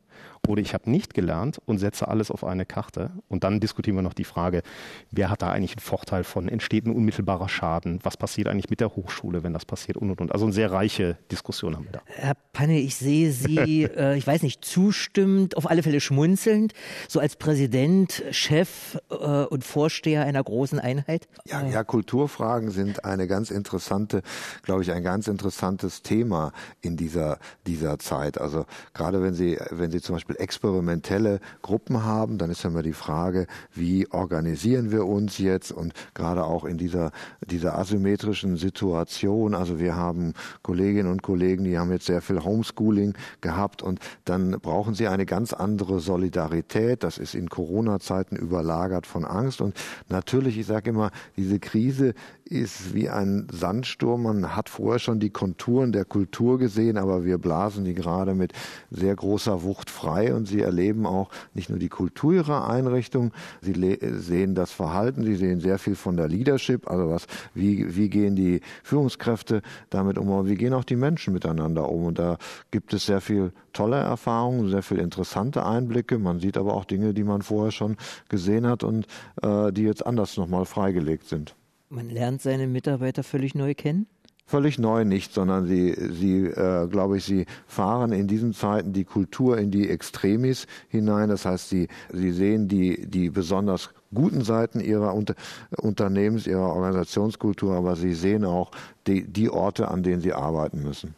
[0.49, 3.11] Oder ich habe nicht gelernt und setze alles auf eine Karte.
[3.29, 4.63] Und dann diskutieren wir noch die Frage,
[5.11, 6.49] wer hat da eigentlich einen Vorteil von?
[6.49, 8.01] Entsteht ein unmittelbarer Schaden?
[8.03, 9.97] Was passiert eigentlich mit der Hochschule, wenn das passiert?
[9.97, 10.33] Und, und, und.
[10.33, 12.03] Also eine sehr reiche Diskussion haben wir da.
[12.07, 16.73] Herr Panne, ich sehe Sie, äh, ich weiß nicht, zustimmend, auf alle Fälle schmunzelnd,
[17.09, 21.29] so als Präsident, Chef äh, und Vorsteher einer großen Einheit.
[21.47, 24.23] Ja, ja, Kulturfragen sind eine ganz interessante,
[24.63, 28.41] glaube ich, ein ganz interessantes Thema in dieser, dieser Zeit.
[28.41, 32.71] Also gerade wenn Sie, wenn Sie zum Beispiel Beispiel experimentelle Gruppen haben, dann ist ja
[32.71, 37.11] immer die Frage, wie organisieren wir uns jetzt und gerade auch in dieser,
[37.47, 39.55] dieser asymmetrischen Situation.
[39.55, 44.53] Also wir haben Kolleginnen und Kollegen, die haben jetzt sehr viel Homeschooling gehabt und dann
[44.61, 47.03] brauchen sie eine ganz andere Solidarität.
[47.03, 49.75] Das ist in Corona-Zeiten überlagert von Angst und
[50.09, 54.25] natürlich, ich sage immer, diese Krise ist wie ein Sandsturm.
[54.25, 58.53] Man hat vorher schon die Konturen der Kultur gesehen, aber wir blasen die gerade mit
[58.91, 63.99] sehr großer Wucht frei und sie erleben auch nicht nur die Kultur ihrer Einrichtung, sie
[64.01, 68.37] sehen das Verhalten, sie sehen sehr viel von der Leadership, also was, wie, wie gehen
[68.37, 72.05] die Führungskräfte damit um, aber wie gehen auch die Menschen miteinander um.
[72.05, 72.39] Und da
[72.71, 76.19] gibt es sehr viel tolle Erfahrungen, sehr viel interessante Einblicke.
[76.19, 77.97] Man sieht aber auch Dinge, die man vorher schon
[78.29, 79.07] gesehen hat und
[79.43, 81.55] äh, die jetzt anders nochmal freigelegt sind.
[81.89, 84.07] Man lernt seine Mitarbeiter völlig neu kennen?
[84.47, 89.05] Völlig neu nicht, sondern sie, sie äh, glaube ich, sie fahren in diesen Zeiten die
[89.05, 91.31] Kultur in die Extremis hinein.
[91.31, 95.35] Das heißt, sie, sie sehen die, die besonders guten Seiten ihrer Unter
[95.79, 98.71] Unternehmens, ihrer Organisationskultur, aber sie sehen auch
[99.07, 101.15] die, die Orte, an denen sie arbeiten müssen.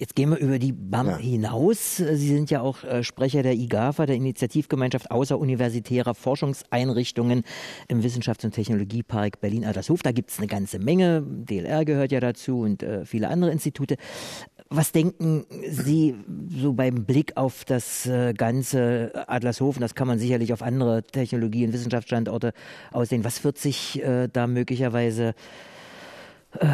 [0.00, 1.16] Jetzt gehen wir über die BAM ja.
[1.18, 1.96] hinaus.
[1.96, 7.42] Sie sind ja auch äh, Sprecher der IGAFA, der Initiativgemeinschaft außeruniversitärer Forschungseinrichtungen
[7.86, 10.02] im Wissenschafts- und Technologiepark Berlin-Adlershof.
[10.02, 11.22] Da gibt es eine ganze Menge.
[11.22, 13.98] DLR gehört ja dazu und äh, viele andere Institute.
[14.70, 16.14] Was denken Sie
[16.48, 19.82] so beim Blick auf das äh, ganze Adlershofen?
[19.82, 22.54] Das kann man sicherlich auf andere Technologie- und Wissenschaftsstandorte
[22.90, 23.22] aussehen.
[23.22, 25.34] Was wird sich äh, da möglicherweise,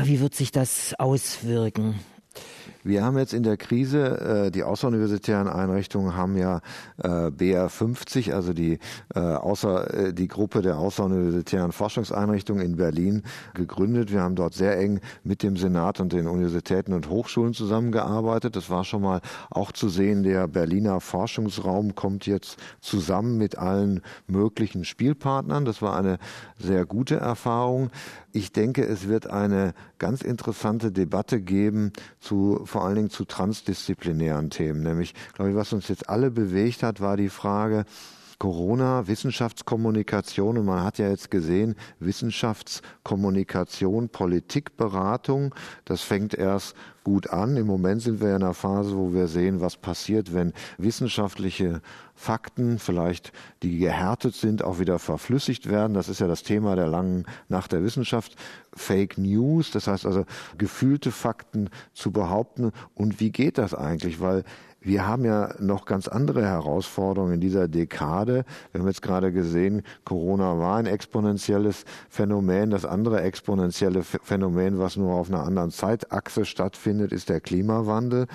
[0.04, 1.96] wie wird sich das auswirken?
[2.86, 6.60] Wir haben jetzt in der Krise, äh, die außeruniversitären Einrichtungen haben ja
[7.02, 8.78] äh, BR50, also die,
[9.12, 14.12] äh, außer, äh, die Gruppe der außeruniversitären Forschungseinrichtungen in Berlin gegründet.
[14.12, 18.54] Wir haben dort sehr eng mit dem Senat und den Universitäten und Hochschulen zusammengearbeitet.
[18.54, 19.20] Das war schon mal
[19.50, 25.64] auch zu sehen, der Berliner Forschungsraum kommt jetzt zusammen mit allen möglichen Spielpartnern.
[25.64, 26.18] Das war eine
[26.56, 27.90] sehr gute Erfahrung.
[28.30, 34.50] Ich denke, es wird eine ganz interessante Debatte geben zu vor allen Dingen zu transdisziplinären
[34.50, 34.82] Themen.
[34.82, 37.86] Nämlich, glaube ich, was uns jetzt alle bewegt hat, war die Frage,
[38.38, 46.74] Corona, Wissenschaftskommunikation und man hat ja jetzt gesehen, Wissenschaftskommunikation, Politikberatung, das fängt erst
[47.06, 47.56] gut an.
[47.56, 51.80] Im Moment sind wir in einer Phase, wo wir sehen, was passiert, wenn wissenschaftliche
[52.16, 55.94] Fakten, vielleicht die gehärtet sind, auch wieder verflüssigt werden.
[55.94, 58.34] Das ist ja das Thema der langen Nacht der Wissenschaft.
[58.74, 60.24] Fake News, das heißt also
[60.58, 62.72] gefühlte Fakten zu behaupten.
[62.94, 64.18] Und wie geht das eigentlich?
[64.18, 64.42] Weil
[64.86, 68.44] wir haben ja noch ganz andere Herausforderungen in dieser Dekade.
[68.70, 72.70] Wir haben jetzt gerade gesehen, Corona war ein exponentielles Phänomen.
[72.70, 78.28] Das andere exponentielle Phänomen, was nur auf einer anderen Zeitachse stattfindet, ist der Klimawandel.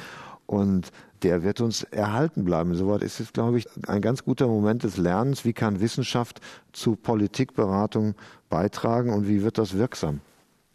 [0.46, 0.92] Und
[1.24, 2.72] der wird uns erhalten bleiben.
[2.72, 5.46] Insoweit ist es, glaube ich, ein ganz guter Moment des Lernens.
[5.46, 6.42] Wie kann Wissenschaft
[6.74, 8.16] zu Politikberatung
[8.50, 10.20] beitragen und wie wird das wirksam?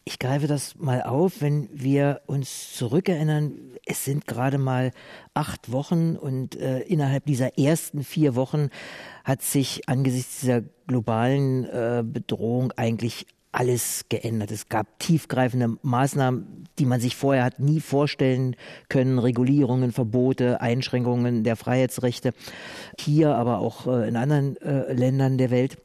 [0.08, 4.92] Ich greife das mal auf, wenn wir uns zurückerinnern, es sind gerade mal
[5.34, 8.70] acht Wochen und äh, innerhalb dieser ersten vier Wochen
[9.24, 14.52] hat sich angesichts dieser globalen äh, Bedrohung eigentlich alles geändert.
[14.52, 18.54] Es gab tiefgreifende Maßnahmen, die man sich vorher hat nie vorstellen
[18.88, 19.18] können.
[19.18, 22.32] Regulierungen, Verbote, Einschränkungen der Freiheitsrechte.
[23.00, 25.78] Hier, aber auch äh, in anderen äh, Ländern der Welt.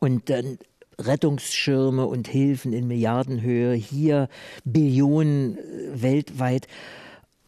[0.00, 0.58] Und dann
[1.06, 4.28] Rettungsschirme und Hilfen in Milliardenhöhe, hier
[4.64, 6.66] Billionen äh, weltweit.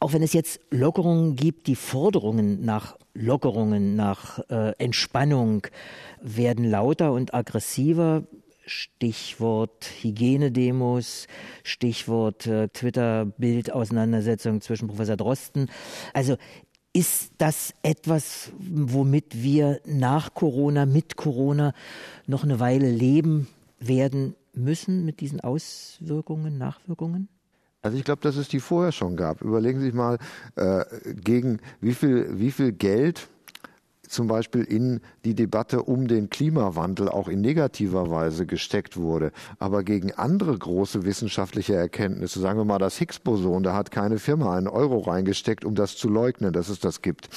[0.01, 5.67] Auch wenn es jetzt Lockerungen gibt, die Forderungen nach Lockerungen, nach äh, Entspannung
[6.21, 8.25] werden lauter und aggressiver.
[8.67, 11.27] Stichwort Hygienedemos,
[11.63, 15.71] Stichwort äh, Twitter-Bild-Auseinandersetzung zwischen Professor Drosten.
[16.13, 16.37] Also
[16.95, 21.75] ist das etwas, womit wir nach Corona, mit Corona
[22.27, 23.49] noch eine Weile leben
[23.81, 27.29] werden müssen mit diesen Auswirkungen, Nachwirkungen?
[27.83, 29.43] Also ich glaube, dass es die vorher schon gab.
[29.43, 30.19] Überlegen Sie sich mal,
[30.55, 33.29] äh, gegen wie viel, wie viel Geld
[34.15, 39.33] zum Beispiel in die Debatte um den Klimawandel auch in negativer Weise gesteckt wurde.
[39.59, 44.57] Aber gegen andere große wissenschaftliche Erkenntnisse, sagen wir mal das Higgs-Boson, da hat keine Firma
[44.57, 47.29] einen Euro reingesteckt, um das zu leugnen, dass es das gibt.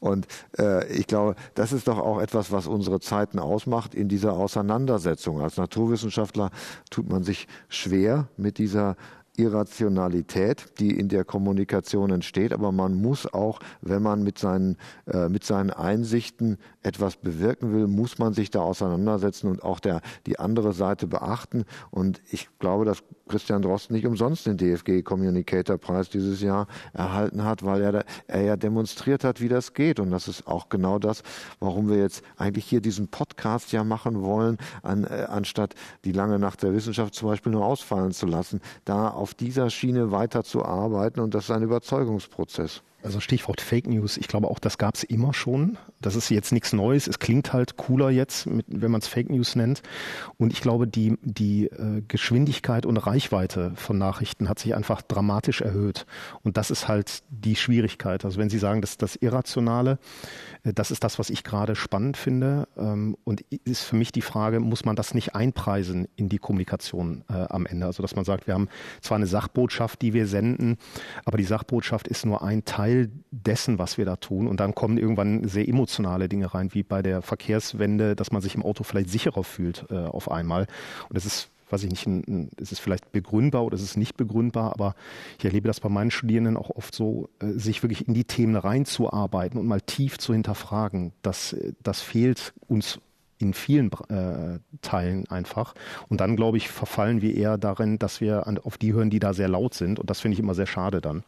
[0.00, 0.26] Und
[0.58, 5.40] äh, ich glaube, das ist doch auch etwas, was unsere Zeiten ausmacht in dieser Auseinandersetzung.
[5.40, 6.50] Als Naturwissenschaftler
[6.90, 8.96] tut man sich schwer mit dieser
[9.36, 15.28] Irrationalität, die in der Kommunikation entsteht, aber man muss auch, wenn man mit seinen, äh,
[15.28, 20.38] mit seinen Einsichten etwas bewirken will, muss man sich da auseinandersetzen und auch der, die
[20.38, 21.64] andere Seite beachten.
[21.90, 27.44] Und ich glaube, dass Christian Drosten nicht umsonst den DFG Communicator Preis dieses Jahr erhalten
[27.44, 30.00] hat, weil er, er ja demonstriert hat, wie das geht.
[30.00, 31.22] Und das ist auch genau das,
[31.58, 36.38] warum wir jetzt eigentlich hier diesen Podcast ja machen wollen, an, äh, anstatt die lange
[36.38, 40.62] Nacht der Wissenschaft zum Beispiel nur ausfallen zu lassen, da auf dieser Schiene weiter zu
[40.62, 41.20] arbeiten.
[41.20, 42.82] Und das ist ein Überzeugungsprozess.
[43.02, 45.76] Also Stichwort Fake News, ich glaube auch, das gab es immer schon.
[46.00, 47.08] Das ist jetzt nichts Neues.
[47.08, 49.82] Es klingt halt cooler jetzt, mit, wenn man es Fake News nennt.
[50.38, 55.62] Und ich glaube, die, die äh, Geschwindigkeit und Reichweite von Nachrichten hat sich einfach dramatisch
[55.62, 56.06] erhöht.
[56.42, 58.24] Und das ist halt die Schwierigkeit.
[58.24, 59.98] Also wenn Sie sagen, dass das Irrationale,
[60.62, 62.68] äh, das ist das, was ich gerade spannend finde.
[62.76, 67.24] Ähm, und ist für mich die Frage, muss man das nicht einpreisen in die Kommunikation
[67.28, 67.86] äh, am Ende?
[67.86, 68.68] Also dass man sagt, wir haben
[69.00, 70.78] zwar eine Sachbotschaft, die wir senden,
[71.24, 74.46] aber die Sachbotschaft ist nur ein Teil Teil dessen, was wir da tun.
[74.46, 78.54] Und dann kommen irgendwann sehr emotionale Dinge rein, wie bei der Verkehrswende, dass man sich
[78.54, 80.66] im Auto vielleicht sicherer fühlt äh, auf einmal.
[81.08, 83.96] Und das ist weiß ich nicht, ein, ein, ist es vielleicht begründbar oder ist es
[83.96, 84.94] nicht begründbar, aber
[85.38, 88.56] ich erlebe das bei meinen Studierenden auch oft so, äh, sich wirklich in die Themen
[88.56, 91.14] reinzuarbeiten und mal tief zu hinterfragen.
[91.22, 93.00] Das, äh, das fehlt uns
[93.42, 95.74] in vielen äh, Teilen einfach.
[96.08, 99.18] Und dann, glaube ich, verfallen wir eher darin, dass wir an, auf die hören, die
[99.18, 99.98] da sehr laut sind.
[99.98, 101.24] Und das finde ich immer sehr schade dann.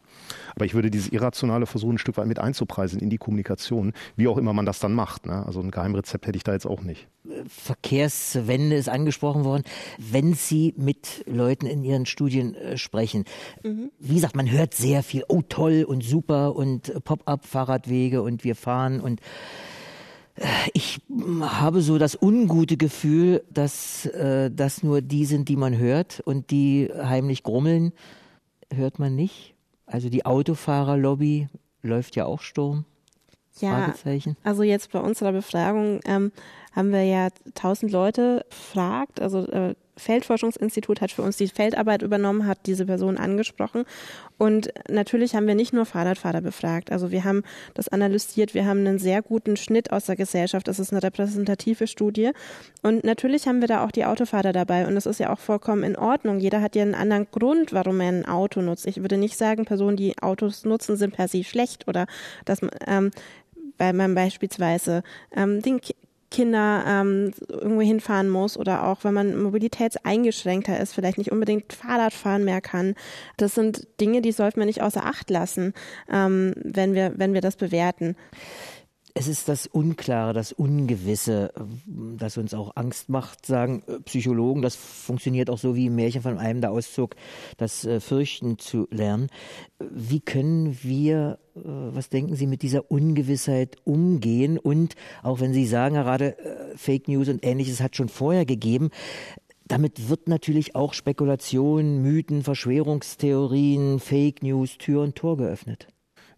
[0.55, 4.27] Aber ich würde dieses Irrationale versuchen, ein Stück weit mit einzupreisen in die Kommunikation, wie
[4.27, 5.25] auch immer man das dann macht.
[5.25, 5.45] Ne?
[5.45, 7.07] Also ein Geheimrezept hätte ich da jetzt auch nicht.
[7.47, 9.63] Verkehrswende ist angesprochen worden.
[9.97, 13.25] Wenn Sie mit Leuten in Ihren Studien äh, sprechen,
[13.63, 13.91] mhm.
[13.99, 19.01] wie gesagt, man hört sehr viel, oh toll und super und Pop-up-Fahrradwege und wir fahren
[19.01, 19.19] und
[20.73, 20.99] ich
[21.41, 26.51] habe so das ungute Gefühl, dass äh, das nur die sind, die man hört und
[26.51, 27.93] die heimlich grummeln,
[28.73, 29.53] hört man nicht.
[29.85, 31.47] Also die Autofahrerlobby
[31.81, 32.85] läuft ja auch Sturm.
[33.59, 33.93] Ja,
[34.43, 36.33] also jetzt bei unserer Befragung ähm,
[36.73, 42.47] haben wir ja tausend Leute gefragt, also äh, Feldforschungsinstitut hat für uns die Feldarbeit übernommen,
[42.47, 43.85] hat diese Person angesprochen.
[44.37, 46.91] Und natürlich haben wir nicht nur Fahrradfahrer befragt.
[46.91, 48.53] Also wir haben das analysiert.
[48.53, 50.67] Wir haben einen sehr guten Schnitt aus der Gesellschaft.
[50.67, 52.31] Das ist eine repräsentative Studie.
[52.81, 54.87] Und natürlich haben wir da auch die Autofahrer dabei.
[54.87, 56.39] Und das ist ja auch vollkommen in Ordnung.
[56.39, 58.87] Jeder hat ja einen anderen Grund, warum er ein Auto nutzt.
[58.87, 62.07] Ich würde nicht sagen, Personen, die Autos nutzen, sind per se schlecht oder
[62.43, 63.11] dass man, ähm,
[63.77, 65.03] weil man beispielsweise
[65.35, 65.79] ähm, den
[66.31, 72.43] Kinder ähm, irgendwo hinfahren muss oder auch wenn man mobilitätseingeschränkter ist, vielleicht nicht unbedingt Fahrradfahren
[72.43, 72.95] mehr kann.
[73.37, 75.73] Das sind Dinge, die sollten wir nicht außer Acht lassen,
[76.11, 78.15] ähm, wenn wir, wenn wir das bewerten.
[79.17, 81.53] Es ist das Unklare, das Ungewisse,
[81.85, 84.61] das uns auch Angst macht, sagen äh, Psychologen.
[84.61, 87.15] Das funktioniert auch so wie im Märchen von einem der Auszug,
[87.55, 89.29] das äh, Fürchten zu lernen.
[89.79, 94.57] Wie können wir, äh, was denken Sie, mit dieser Ungewissheit umgehen?
[94.59, 96.35] Und auch wenn Sie sagen, gerade
[96.75, 98.89] Fake News und ähnliches hat schon vorher gegeben,
[99.65, 105.87] damit wird natürlich auch Spekulation, Mythen, Verschwörungstheorien, Fake News Tür und Tor geöffnet.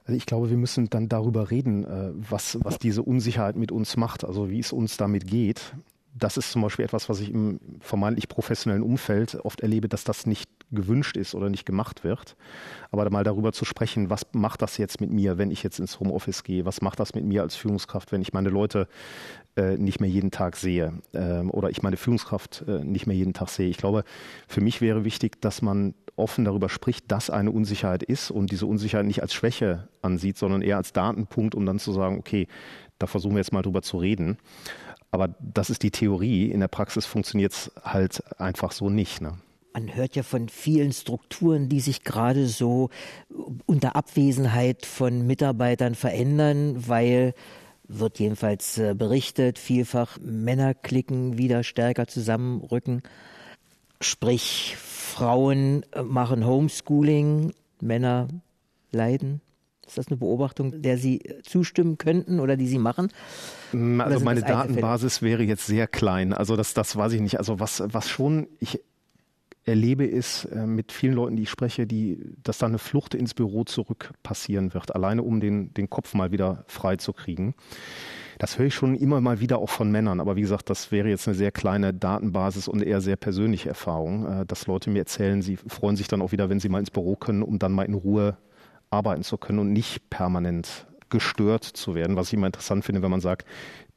[0.07, 3.97] Also ich glaube, wir müssen dann darüber reden, äh, was, was diese Unsicherheit mit uns
[3.97, 5.73] macht, also wie es uns damit geht.
[6.15, 10.25] Das ist zum Beispiel etwas, was ich im vermeintlich professionellen Umfeld oft erlebe, dass das
[10.25, 12.37] nicht gewünscht ist oder nicht gemacht wird.
[12.89, 15.99] Aber mal darüber zu sprechen, was macht das jetzt mit mir, wenn ich jetzt ins
[15.99, 16.65] Homeoffice gehe?
[16.65, 18.87] Was macht das mit mir als Führungskraft, wenn ich meine Leute
[19.77, 23.49] nicht mehr jeden Tag sehe äh, oder ich meine Führungskraft äh, nicht mehr jeden Tag
[23.49, 23.69] sehe?
[23.69, 24.03] Ich glaube,
[24.47, 28.65] für mich wäre wichtig, dass man offen darüber spricht, dass eine Unsicherheit ist und diese
[28.65, 32.47] Unsicherheit nicht als Schwäche ansieht, sondern eher als Datenpunkt, um dann zu sagen, okay,
[32.99, 34.37] da versuchen wir jetzt mal drüber zu reden.
[35.11, 36.51] Aber das ist die Theorie.
[36.51, 39.21] In der Praxis funktioniert es halt einfach so nicht.
[39.21, 39.37] Ne?
[39.73, 42.89] Man hört ja von vielen Strukturen, die sich gerade so
[43.65, 47.33] unter Abwesenheit von Mitarbeitern verändern, weil
[47.87, 53.01] wird jedenfalls äh, berichtet, vielfach Männerklicken wieder stärker zusammenrücken.
[54.01, 58.27] Sprich, Frauen äh, machen Homeschooling, Männer
[58.91, 59.41] leiden.
[59.85, 63.07] Ist das eine Beobachtung, der Sie äh, zustimmen könnten oder die Sie machen?
[63.71, 66.33] Mm, also meine Datenbasis wäre jetzt sehr klein.
[66.33, 67.39] Also das, das weiß ich nicht.
[67.39, 68.81] Also was, was schon, ich
[69.67, 73.33] erlebe, ist äh, mit vielen Leuten, die ich spreche, die, dass da eine Flucht ins
[73.33, 77.53] Büro zurück passieren wird, alleine um den, den Kopf mal wieder frei zu kriegen.
[78.39, 81.09] Das höre ich schon immer mal wieder auch von Männern, aber wie gesagt, das wäre
[81.09, 85.41] jetzt eine sehr kleine Datenbasis und eher sehr persönliche Erfahrung, äh, dass Leute mir erzählen,
[85.41, 87.83] sie freuen sich dann auch wieder, wenn sie mal ins Büro können, um dann mal
[87.83, 88.37] in Ruhe
[88.89, 93.11] arbeiten zu können und nicht permanent gestört zu werden, was ich immer interessant finde, wenn
[93.11, 93.47] man sagt,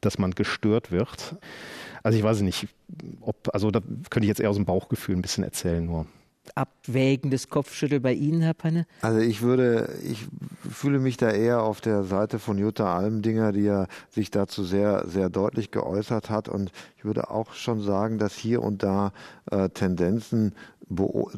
[0.01, 1.35] dass man gestört wird.
[2.03, 2.67] Also ich weiß nicht,
[3.21, 6.07] ob, also da könnte ich jetzt eher aus dem Bauchgefühl ein bisschen erzählen nur.
[6.55, 8.87] Abwägendes Kopfschüttel bei Ihnen, Herr Panne?
[9.01, 10.25] Also ich würde, ich
[10.69, 15.07] fühle mich da eher auf der Seite von Jutta Almdinger, die ja sich dazu sehr,
[15.07, 16.49] sehr deutlich geäußert hat.
[16.49, 19.13] Und ich würde auch schon sagen, dass hier und da
[19.51, 20.55] äh, Tendenzen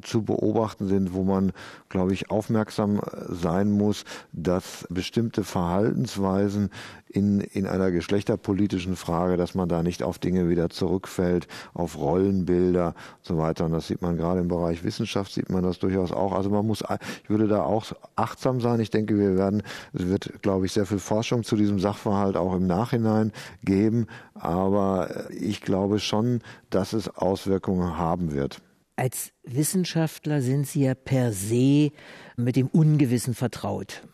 [0.01, 1.51] zu beobachten sind, wo man,
[1.89, 6.69] glaube ich, aufmerksam sein muss, dass bestimmte Verhaltensweisen
[7.13, 12.87] in, in einer geschlechterpolitischen Frage, dass man da nicht auf Dinge wieder zurückfällt, auf Rollenbilder
[12.87, 13.65] und so weiter.
[13.65, 16.33] Und das sieht man gerade im Bereich Wissenschaft, sieht man das durchaus auch.
[16.33, 16.83] Also man muss,
[17.23, 17.85] ich würde da auch
[18.15, 18.79] achtsam sein.
[18.79, 19.61] Ich denke, wir werden,
[19.93, 23.31] es wird, glaube ich, sehr viel Forschung zu diesem Sachverhalt auch im Nachhinein
[23.63, 24.07] geben.
[24.33, 28.59] Aber ich glaube schon, dass es Auswirkungen haben wird.
[28.95, 31.91] Als Wissenschaftler sind Sie ja per se
[32.37, 34.07] mit dem Ungewissen vertraut.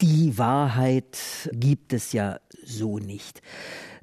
[0.00, 1.18] Die Wahrheit
[1.52, 3.40] gibt es ja so nicht.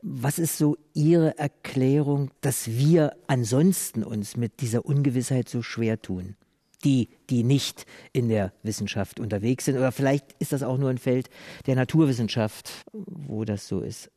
[0.02, 6.36] Was ist so Ihre Erklärung, dass wir ansonsten uns mit dieser Ungewissheit so schwer tun?
[6.84, 9.78] Die, die nicht in der Wissenschaft unterwegs sind.
[9.78, 11.30] Oder vielleicht ist das auch nur ein Feld
[11.66, 14.12] der Naturwissenschaft, wo das so ist.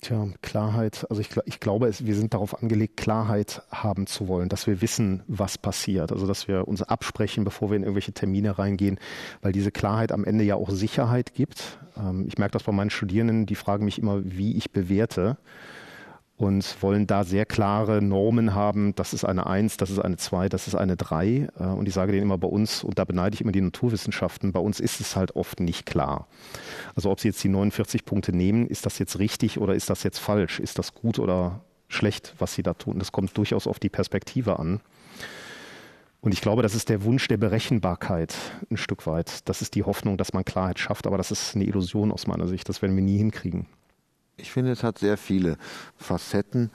[0.00, 4.48] Tja, Klarheit, also ich, ich glaube, es, wir sind darauf angelegt, Klarheit haben zu wollen,
[4.48, 6.10] dass wir wissen, was passiert.
[6.10, 8.98] Also dass wir uns absprechen, bevor wir in irgendwelche Termine reingehen,
[9.42, 11.78] weil diese Klarheit am Ende ja auch Sicherheit gibt.
[11.98, 15.36] Ähm, ich merke das bei meinen Studierenden, die fragen mich immer, wie ich bewerte
[16.40, 18.94] und wollen da sehr klare Normen haben.
[18.94, 21.48] Das ist eine Eins, das ist eine Zwei, das ist eine Drei.
[21.58, 24.50] Äh, und ich sage denen immer bei uns, und da beneide ich immer die Naturwissenschaften,
[24.50, 26.28] bei uns ist es halt oft nicht klar.
[26.96, 30.02] Also ob sie jetzt die 49 Punkte nehmen, ist das jetzt richtig oder ist das
[30.02, 30.60] jetzt falsch?
[30.60, 32.98] Ist das gut oder schlecht, was sie da tun?
[32.98, 34.80] Das kommt durchaus auf die Perspektive an.
[36.22, 38.34] Und ich glaube, das ist der Wunsch der Berechenbarkeit
[38.70, 39.46] ein Stück weit.
[39.46, 41.06] Das ist die Hoffnung, dass man Klarheit schafft.
[41.06, 42.66] Aber das ist eine Illusion aus meiner Sicht.
[42.68, 43.66] Das werden wir nie hinkriegen.
[44.40, 45.56] Ich finde, es hat sehr viele
[45.96, 46.70] Facetten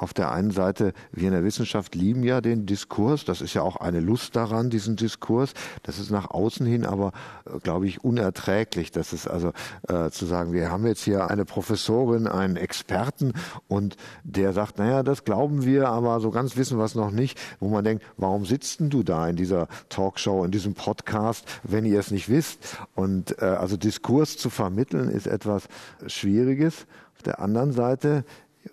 [0.00, 3.62] auf der einen Seite, wir in der Wissenschaft lieben ja den Diskurs, das ist ja
[3.62, 5.52] auch eine Lust daran, diesen Diskurs.
[5.82, 7.12] Das ist nach außen hin aber,
[7.44, 8.92] äh, glaube ich, unerträglich.
[8.92, 9.52] Das ist also
[9.88, 13.34] äh, zu sagen, wir haben jetzt hier eine Professorin, einen Experten
[13.68, 17.38] und der sagt, naja, das glauben wir, aber so ganz wissen wir es noch nicht,
[17.58, 21.84] wo man denkt, warum sitzt denn du da in dieser Talkshow, in diesem Podcast, wenn
[21.84, 22.78] ihr es nicht wisst?
[22.94, 25.68] Und äh, also Diskurs zu vermitteln ist etwas
[26.06, 26.86] Schwieriges.
[27.20, 28.24] Auf der anderen Seite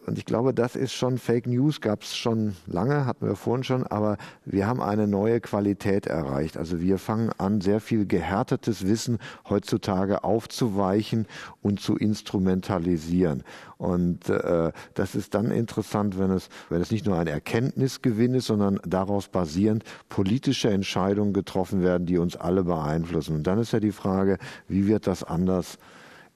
[0.05, 3.63] und ich glaube, das ist schon Fake News, gab es schon lange, hatten wir vorhin
[3.63, 6.57] schon, aber wir haben eine neue Qualität erreicht.
[6.57, 9.17] Also wir fangen an, sehr viel gehärtetes Wissen
[9.49, 11.25] heutzutage aufzuweichen
[11.61, 13.43] und zu instrumentalisieren.
[13.77, 18.47] Und äh, das ist dann interessant, wenn es, wenn es nicht nur ein Erkenntnisgewinn ist,
[18.47, 23.35] sondern daraus basierend politische Entscheidungen getroffen werden, die uns alle beeinflussen.
[23.35, 25.77] Und dann ist ja die Frage, wie wird das anders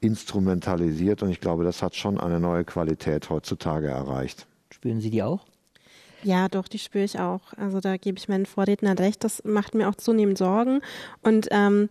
[0.01, 4.47] instrumentalisiert und ich glaube, das hat schon eine neue Qualität heutzutage erreicht.
[4.71, 5.45] Spüren Sie die auch?
[6.23, 7.53] Ja, doch, die spüre ich auch.
[7.57, 9.23] Also da gebe ich meinen Vorrednern recht.
[9.23, 10.81] Das macht mir auch zunehmend Sorgen.
[11.21, 11.89] Und ähm,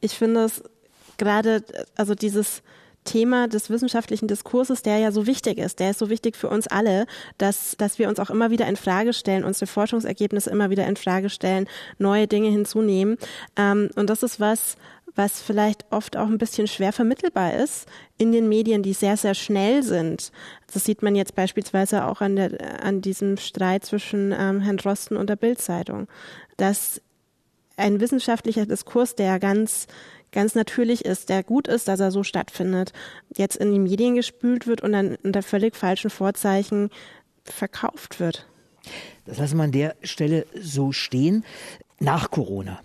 [0.00, 0.62] ich finde es
[1.18, 1.64] gerade,
[1.96, 2.62] also dieses
[3.04, 6.68] Thema des wissenschaftlichen Diskurses, der ja so wichtig ist, der ist so wichtig für uns
[6.68, 7.06] alle,
[7.38, 10.96] dass, dass wir uns auch immer wieder in Frage stellen, unsere Forschungsergebnisse immer wieder in
[10.96, 11.66] Frage stellen,
[11.98, 13.18] neue Dinge hinzunehmen.
[13.56, 14.76] Ähm, und das ist was,
[15.14, 17.86] was vielleicht oft auch ein bisschen schwer vermittelbar ist
[18.18, 20.32] in den Medien, die sehr, sehr schnell sind.
[20.72, 25.16] Das sieht man jetzt beispielsweise auch an, der, an diesem Streit zwischen ähm, Herrn Drosten
[25.16, 26.08] und der Bildzeitung,
[26.56, 27.00] dass
[27.76, 29.86] ein wissenschaftlicher Diskurs, der ganz
[30.32, 32.92] ganz natürlich ist, der gut ist, dass er so stattfindet,
[33.36, 36.88] jetzt in die Medien gespült wird und dann unter völlig falschen Vorzeichen
[37.44, 38.46] verkauft wird.
[39.26, 41.44] Das lassen wir an der Stelle so stehen.
[42.00, 42.80] Nach Corona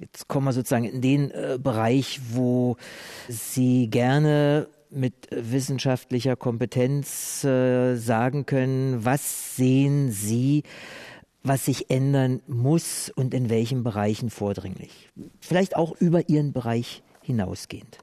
[0.00, 2.78] Jetzt kommen wir sozusagen in den äh, Bereich, wo
[3.28, 10.62] Sie gerne mit wissenschaftlicher Kompetenz äh, sagen können, was sehen Sie,
[11.42, 15.10] was sich ändern muss und in welchen Bereichen vordringlich.
[15.38, 17.98] Vielleicht auch über Ihren Bereich hinausgehend.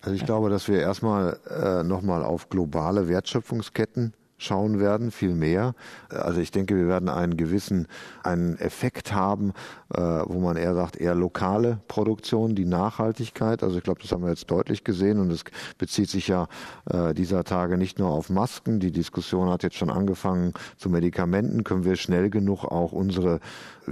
[0.00, 5.74] Also ich glaube, dass wir erstmal äh, nochmal auf globale Wertschöpfungsketten schauen werden, viel mehr.
[6.08, 7.86] Also ich denke, wir werden einen gewissen
[8.22, 9.52] einen Effekt haben,
[9.94, 13.62] äh, wo man eher sagt, eher lokale Produktion, die Nachhaltigkeit.
[13.62, 15.44] Also ich glaube, das haben wir jetzt deutlich gesehen und es
[15.78, 16.48] bezieht sich ja
[16.90, 18.80] äh, dieser Tage nicht nur auf Masken.
[18.80, 21.64] Die Diskussion hat jetzt schon angefangen zu Medikamenten.
[21.64, 23.40] Können wir schnell genug auch unsere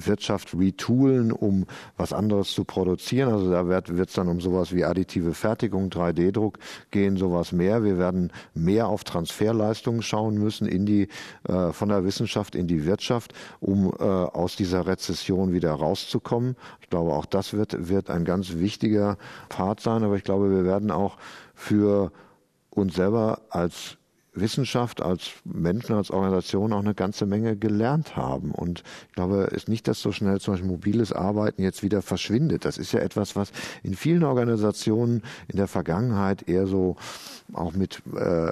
[0.06, 3.32] Wirtschaft retoolen, um was anderes zu produzieren?
[3.32, 6.59] Also da wird es dann um sowas wie additive Fertigung, 3D-Druck
[6.90, 7.84] gehen, sowas mehr.
[7.84, 11.09] Wir werden mehr auf Transferleistungen schauen müssen in die,
[11.49, 16.57] äh, von der Wissenschaft in die Wirtschaft, um äh, aus dieser Rezession wieder rauszukommen.
[16.80, 19.18] Ich glaube, auch das wird, wird ein ganz wichtiger
[19.49, 20.03] Part sein.
[20.05, 21.16] Aber ich glaube, wir werden auch
[21.55, 22.12] für
[22.70, 23.99] uns selber als
[24.41, 28.53] Wissenschaft, als Menschen, als Organisation auch eine ganze Menge gelernt haben.
[28.53, 32.03] Und ich glaube, es ist nicht, dass so schnell zum Beispiel mobiles Arbeiten jetzt wieder
[32.03, 32.64] verschwindet.
[32.64, 36.97] Das ist ja etwas, was in vielen Organisationen in der Vergangenheit eher so
[37.55, 38.51] auch mit äh,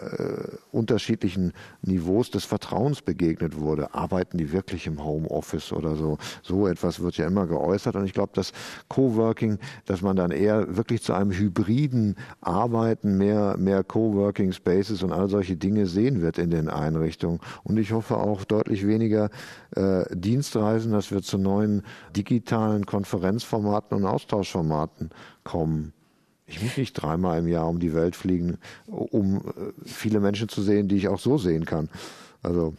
[0.72, 3.94] unterschiedlichen Niveaus des Vertrauens begegnet wurde.
[3.94, 6.18] Arbeiten die wirklich im Homeoffice oder so?
[6.42, 7.96] So etwas wird ja immer geäußert.
[7.96, 8.52] Und ich glaube, dass
[8.88, 15.12] Coworking, dass man dann eher wirklich zu einem hybriden Arbeiten, mehr, mehr Coworking Spaces und
[15.12, 17.40] all solche Dinge sehen wird in den Einrichtungen.
[17.62, 19.28] Und ich hoffe auch deutlich weniger
[19.74, 21.82] äh, Dienstreisen, dass wir zu neuen
[22.16, 25.10] digitalen Konferenzformaten und Austauschformaten
[25.44, 25.92] kommen.
[26.46, 28.56] Ich muss nicht dreimal im Jahr um die Welt fliegen,
[28.86, 29.40] um äh,
[29.84, 31.90] viele Menschen zu sehen, die ich auch so sehen kann.
[32.42, 32.72] Also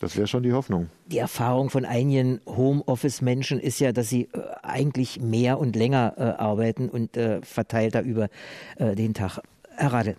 [0.00, 0.88] das wäre schon die Hoffnung.
[1.06, 6.22] Die Erfahrung von einigen Homeoffice-Menschen ist ja, dass sie äh, eigentlich mehr und länger äh,
[6.22, 8.28] arbeiten und äh, verteilter über
[8.76, 9.40] äh, den Tag.
[9.76, 10.16] Herr Radl.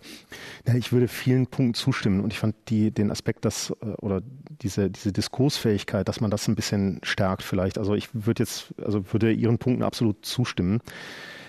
[0.68, 4.22] Ja, ich würde vielen Punkten zustimmen und ich fand die, den Aspekt, dass äh, oder
[4.62, 7.78] diese, diese Diskursfähigkeit, dass man das ein bisschen stärkt vielleicht.
[7.78, 10.82] Also ich würde jetzt, also würde Ihren Punkten absolut zustimmen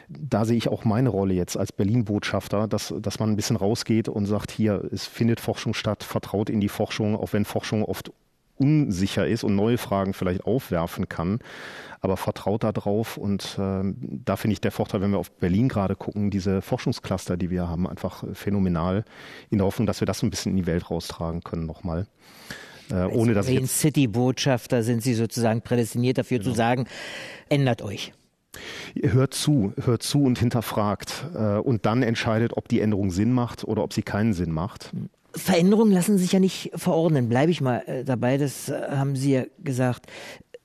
[0.08, 4.08] da sehe ich auch meine Rolle jetzt als Berlin-Botschafter, dass, dass man ein bisschen rausgeht
[4.08, 8.12] und sagt, hier, es findet Forschung statt, vertraut in die Forschung, auch wenn Forschung oft
[8.56, 11.38] unsicher ist und neue Fragen vielleicht aufwerfen kann.
[12.00, 13.82] Aber vertraut da drauf und äh,
[14.24, 17.68] da finde ich der Vorteil, wenn wir auf Berlin gerade gucken, diese Forschungscluster, die wir
[17.68, 19.04] haben, einfach phänomenal
[19.50, 22.06] in der Hoffnung, dass wir das ein bisschen in die Welt raustragen können nochmal.
[22.90, 26.50] Äh, ohne dass Green City Botschafter sind Sie sozusagen prädestiniert dafür genau.
[26.50, 26.86] zu sagen,
[27.48, 28.12] ändert euch.
[29.02, 33.64] Hört zu, hört zu und hinterfragt äh, und dann entscheidet, ob die Änderung Sinn macht
[33.64, 34.92] oder ob sie keinen Sinn macht.
[35.36, 37.28] Veränderungen lassen sich ja nicht verordnen.
[37.28, 40.06] Bleibe ich mal äh, dabei, das äh, haben Sie ja gesagt.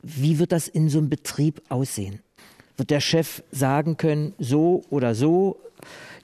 [0.01, 2.21] Wie wird das in so einem Betrieb aussehen?
[2.77, 5.57] Wird der Chef sagen können, so oder so,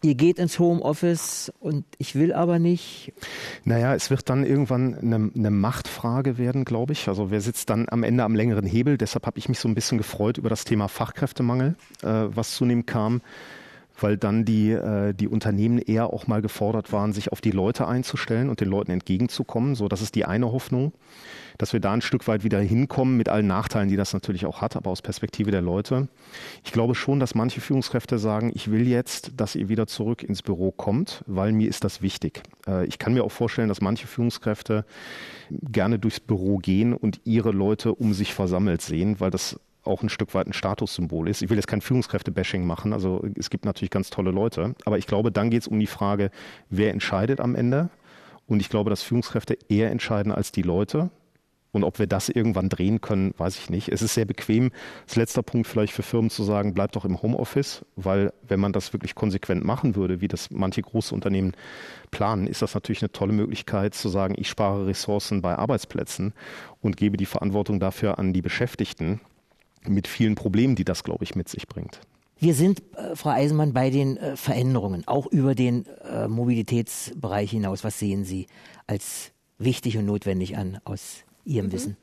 [0.01, 3.13] ihr geht ins Homeoffice und ich will aber nicht.
[3.65, 7.07] Naja, es wird dann irgendwann eine, eine Machtfrage werden, glaube ich.
[7.07, 8.97] Also wer sitzt dann am Ende am längeren Hebel?
[8.97, 12.87] Deshalb habe ich mich so ein bisschen gefreut über das Thema Fachkräftemangel, äh, was zunehmend
[12.87, 13.21] kam
[13.99, 17.87] weil dann die, äh, die Unternehmen eher auch mal gefordert waren, sich auf die Leute
[17.87, 19.75] einzustellen und den Leuten entgegenzukommen.
[19.75, 20.93] So, das ist die eine Hoffnung
[21.57, 24.61] dass wir da ein Stück weit wieder hinkommen mit allen Nachteilen, die das natürlich auch
[24.61, 26.07] hat, aber aus Perspektive der Leute.
[26.63, 30.43] Ich glaube schon, dass manche Führungskräfte sagen, ich will jetzt, dass ihr wieder zurück ins
[30.43, 32.43] Büro kommt, weil mir ist das wichtig.
[32.67, 34.85] Äh, ich kann mir auch vorstellen, dass manche Führungskräfte
[35.49, 40.09] gerne durchs Büro gehen und ihre Leute um sich versammelt sehen, weil das auch ein
[40.09, 41.41] Stück weit ein Statussymbol ist.
[41.41, 45.07] Ich will jetzt kein Führungskräfte-Bashing machen, also es gibt natürlich ganz tolle Leute, aber ich
[45.07, 46.29] glaube, dann geht es um die Frage,
[46.69, 47.89] wer entscheidet am Ende?
[48.47, 51.09] Und ich glaube, dass Führungskräfte eher entscheiden als die Leute.
[51.73, 53.89] Und ob wir das irgendwann drehen können, weiß ich nicht.
[53.89, 54.71] Es ist sehr bequem,
[55.03, 58.71] als letzter Punkt vielleicht für Firmen zu sagen, bleibt doch im Homeoffice, weil wenn man
[58.71, 61.53] das wirklich konsequent machen würde, wie das manche große Unternehmen
[62.09, 66.33] planen, ist das natürlich eine tolle Möglichkeit zu sagen, ich spare Ressourcen bei Arbeitsplätzen
[66.81, 69.19] und gebe die Verantwortung dafür an die Beschäftigten
[69.89, 71.99] mit vielen Problemen, die das, glaube ich, mit sich bringt.
[72.39, 77.83] Wir sind, äh, Frau Eisenmann, bei den äh, Veränderungen, auch über den äh, Mobilitätsbereich hinaus.
[77.83, 78.47] Was sehen Sie
[78.85, 81.71] als wichtig und notwendig an aus Ihrem mhm.
[81.71, 81.97] Wissen?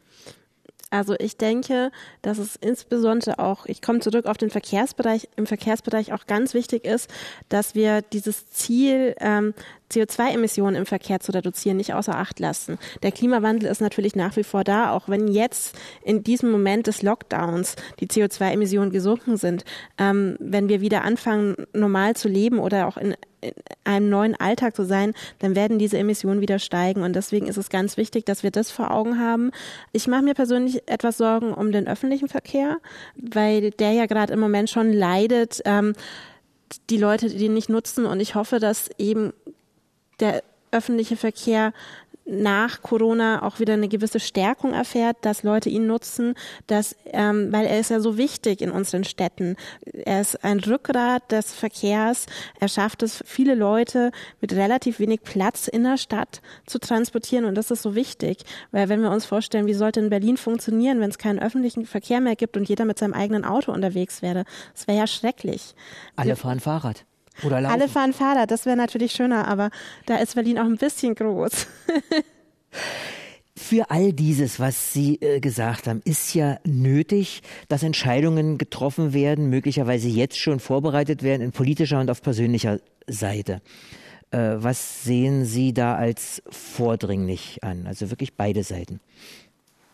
[0.91, 1.91] Also ich denke,
[2.22, 6.85] dass es insbesondere auch, ich komme zurück auf den Verkehrsbereich, im Verkehrsbereich auch ganz wichtig
[6.85, 7.11] ist,
[7.49, 9.55] dass wir dieses Ziel ähm,
[9.95, 12.78] CO2-Emissionen im Verkehr zu reduzieren, nicht außer Acht lassen.
[13.03, 17.03] Der Klimawandel ist natürlich nach wie vor da, auch wenn jetzt in diesem Moment des
[17.03, 19.64] Lockdowns die CO2-Emissionen gesunken sind.
[19.99, 23.14] Ähm, wenn wir wieder anfangen, normal zu leben oder auch in
[23.84, 27.03] einem neuen Alltag zu sein, dann werden diese Emissionen wieder steigen.
[27.03, 29.51] Und deswegen ist es ganz wichtig, dass wir das vor Augen haben.
[29.92, 32.78] Ich mache mir persönlich etwas Sorgen um den öffentlichen Verkehr,
[33.16, 35.61] weil der ja gerade im Moment schon leidet.
[35.64, 35.95] Ähm,
[36.90, 38.07] die Leute, die ihn nicht nutzen.
[38.07, 39.32] Und ich hoffe, dass eben
[40.21, 41.73] der öffentliche Verkehr
[42.27, 46.35] nach Corona auch wieder eine gewisse Stärkung erfährt, dass Leute ihn nutzen,
[46.67, 49.57] dass, ähm, weil er ist ja so wichtig in unseren Städten.
[49.93, 52.27] Er ist ein Rückgrat des Verkehrs.
[52.61, 54.11] Er schafft es, viele Leute
[54.41, 58.39] mit relativ wenig Platz in der Stadt zu transportieren und das ist so wichtig,
[58.71, 62.21] weil wenn wir uns vorstellen, wie sollte in Berlin funktionieren, wenn es keinen öffentlichen Verkehr
[62.21, 65.75] mehr gibt und jeder mit seinem eigenen Auto unterwegs wäre, das wäre ja schrecklich.
[66.17, 67.05] Alle fahren Fahrrad.
[67.43, 67.74] Oder laufen.
[67.74, 69.70] Alle fahren Fahrrad, das wäre natürlich schöner, aber
[70.07, 71.66] da ist Berlin auch ein bisschen groß.
[73.57, 79.49] Für all dieses, was Sie äh, gesagt haben, ist ja nötig, dass Entscheidungen getroffen werden,
[79.49, 83.62] möglicherweise jetzt schon vorbereitet werden in politischer und auf persönlicher Seite.
[84.32, 87.87] Äh, was sehen Sie da als vordringlich an?
[87.87, 89.01] Also wirklich beide Seiten.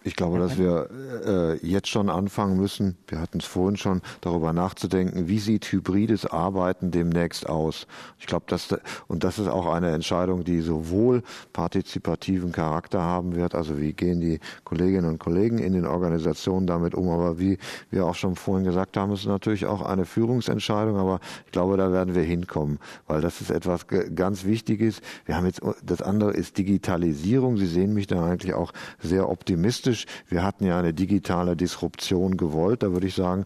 [0.03, 0.89] Ich glaube, dass wir
[1.27, 6.25] äh, jetzt schon anfangen müssen, wir hatten es vorhin schon, darüber nachzudenken, wie sieht hybrides
[6.25, 7.87] Arbeiten demnächst aus.
[8.19, 8.75] Ich glaube, dass,
[9.09, 11.23] und das ist auch eine Entscheidung, die sowohl
[11.53, 16.95] partizipativen Charakter haben wird, also wie gehen die Kolleginnen und Kollegen in den Organisationen damit
[16.95, 17.59] um, aber wie
[17.91, 21.93] wir auch schon vorhin gesagt haben, ist natürlich auch eine Führungsentscheidung, aber ich glaube, da
[21.93, 25.03] werden wir hinkommen, weil das ist etwas ganz Wichtiges.
[25.27, 27.59] Wir haben jetzt, das andere ist Digitalisierung.
[27.59, 30.07] Sie sehen mich da eigentlich auch sehr optimistisch optimistisch.
[30.29, 33.45] Wir hatten ja eine digitale Disruption gewollt, da würde ich sagen,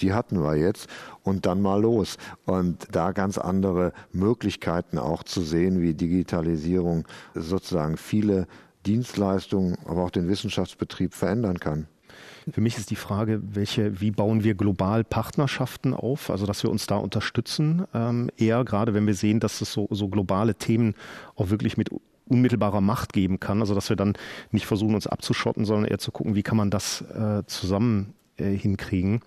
[0.00, 0.88] die hatten wir jetzt
[1.22, 2.16] und dann mal los.
[2.46, 8.46] Und da ganz andere Möglichkeiten auch zu sehen, wie Digitalisierung sozusagen viele
[8.86, 11.86] Dienstleistungen, aber auch den Wissenschaftsbetrieb verändern kann.
[12.50, 16.70] Für mich ist die Frage, welche, wie bauen wir global Partnerschaften auf, also dass wir
[16.70, 20.94] uns da unterstützen, ähm, eher gerade wenn wir sehen, dass es so, so globale Themen
[21.36, 21.90] auch wirklich mit
[22.30, 23.60] unmittelbarer Macht geben kann.
[23.60, 24.14] Also dass wir dann
[24.50, 28.56] nicht versuchen, uns abzuschotten, sondern eher zu gucken, wie kann man das äh, zusammen äh,
[28.56, 29.20] hinkriegen.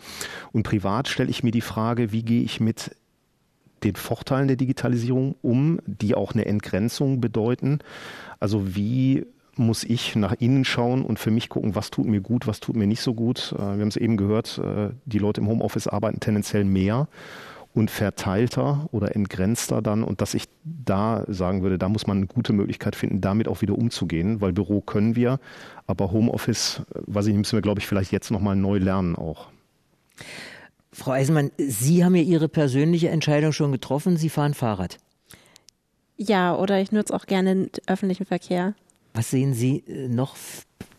[0.52, 2.96] Und privat stelle ich mir die Frage, wie gehe ich mit
[3.84, 7.80] den Vorteilen der Digitalisierung um, die auch eine Entgrenzung bedeuten.
[8.40, 9.26] Also wie
[9.56, 12.76] muss ich nach innen schauen und für mich gucken, was tut mir gut, was tut
[12.76, 13.54] mir nicht so gut.
[13.56, 17.08] Äh, wir haben es eben gehört, äh, die Leute im Homeoffice arbeiten tendenziell mehr
[17.74, 22.28] und verteilter oder entgrenzter dann und dass ich da sagen würde, da muss man eine
[22.28, 25.40] gute Möglichkeit finden, damit auch wieder umzugehen, weil Büro können wir,
[25.88, 29.48] aber Homeoffice, weiß ich, müssen wir, glaube ich, vielleicht jetzt nochmal neu lernen auch.
[30.92, 35.00] Frau Eisenmann, Sie haben ja Ihre persönliche Entscheidung schon getroffen, Sie fahren Fahrrad.
[36.16, 38.76] Ja, oder ich nutze auch gerne den öffentlichen Verkehr.
[39.16, 40.36] Was sehen Sie äh, noch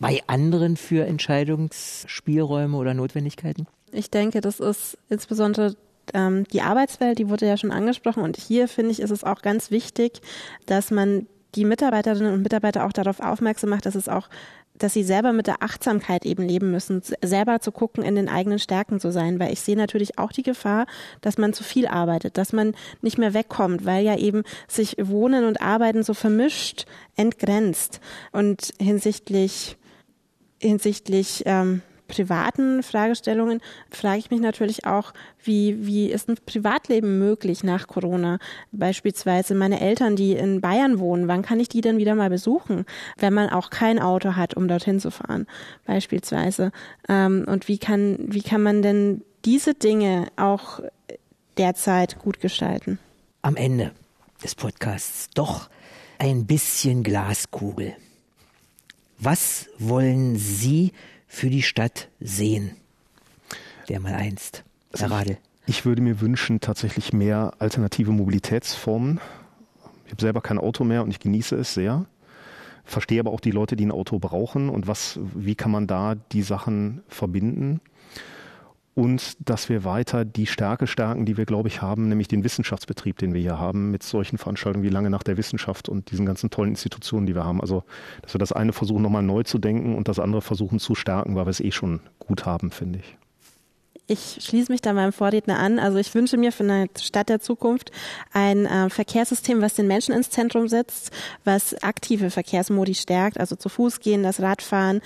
[0.00, 3.66] bei anderen für Entscheidungsspielräume oder Notwendigkeiten?
[3.92, 5.76] Ich denke, das ist insbesondere
[6.12, 8.22] ähm, die Arbeitswelt, die wurde ja schon angesprochen.
[8.22, 10.20] Und hier finde ich, ist es auch ganz wichtig,
[10.66, 14.28] dass man die Mitarbeiterinnen und Mitarbeiter auch darauf aufmerksam macht, dass es auch
[14.76, 18.58] dass sie selber mit der Achtsamkeit eben leben müssen, selber zu gucken, in den eigenen
[18.58, 20.86] Stärken zu sein, weil ich sehe natürlich auch die Gefahr,
[21.20, 25.44] dass man zu viel arbeitet, dass man nicht mehr wegkommt, weil ja eben sich Wohnen
[25.44, 28.00] und Arbeiten so vermischt, entgrenzt.
[28.32, 29.76] Und hinsichtlich
[30.60, 37.64] hinsichtlich ähm, privaten Fragestellungen frage ich mich natürlich auch, wie, wie ist ein Privatleben möglich
[37.64, 38.38] nach Corona?
[38.72, 42.84] Beispielsweise meine Eltern, die in Bayern wohnen, wann kann ich die denn wieder mal besuchen,
[43.18, 45.46] wenn man auch kein Auto hat, um dorthin zu fahren,
[45.86, 46.72] beispielsweise?
[47.08, 50.80] Ähm, und wie kann, wie kann man denn diese Dinge auch
[51.56, 52.98] derzeit gut gestalten?
[53.42, 53.92] Am Ende
[54.42, 55.68] des Podcasts doch
[56.18, 57.96] ein bisschen Glaskugel.
[59.18, 60.92] Was wollen Sie
[61.34, 62.76] für die Stadt sehen?
[63.88, 64.64] Der mal einst.
[64.92, 65.38] Herr also Radel.
[65.66, 69.20] Ich würde mir wünschen, tatsächlich mehr alternative Mobilitätsformen.
[70.06, 72.06] Ich habe selber kein Auto mehr und ich genieße es sehr.
[72.84, 76.14] Verstehe aber auch die Leute, die ein Auto brauchen und was, wie kann man da
[76.14, 77.80] die Sachen verbinden
[78.94, 83.18] und dass wir weiter die Stärke stärken, die wir, glaube ich, haben, nämlich den Wissenschaftsbetrieb,
[83.18, 86.50] den wir hier haben, mit solchen Veranstaltungen wie Lange nach der Wissenschaft und diesen ganzen
[86.50, 87.60] tollen Institutionen, die wir haben.
[87.60, 87.82] Also,
[88.22, 91.34] dass wir das eine versuchen, nochmal neu zu denken und das andere versuchen zu stärken,
[91.34, 93.16] weil wir es eh schon gut haben, finde ich.
[94.06, 95.78] Ich schließe mich da meinem Vorredner an.
[95.78, 97.90] Also ich wünsche mir für eine Stadt der Zukunft
[98.34, 101.10] ein äh, Verkehrssystem, was den Menschen ins Zentrum setzt,
[101.44, 105.00] was aktive Verkehrsmodi stärkt, also zu Fuß gehen, das Radfahren,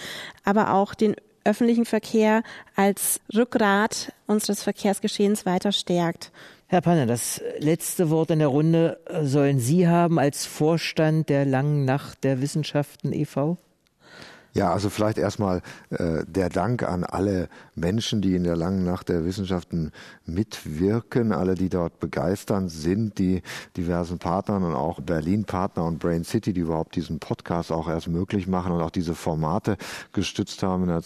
[0.45, 1.15] aber auch den
[1.49, 2.43] öffentlichen Verkehr
[2.77, 6.31] als Rückgrat unseres Verkehrsgeschehens weiter stärkt.
[6.67, 11.87] Herr Panner, das letzte Wort in der Runde sollen Sie haben als Vorstand der Langen
[11.87, 13.57] Nacht der Wissenschaften e.V.?
[14.59, 19.09] Ja, also vielleicht erstmal äh, der Dank an alle Menschen, die in der langen Nacht
[19.09, 19.93] der Wissenschaften
[20.27, 23.43] mitwirken, alle, die dort begeisternd sind, die
[23.77, 28.49] diversen Partnern und auch Berlin-Partner und Brain City, die überhaupt diesen Podcast auch erst möglich
[28.49, 29.77] machen und auch diese Formate
[30.13, 31.03] gestützt haben in der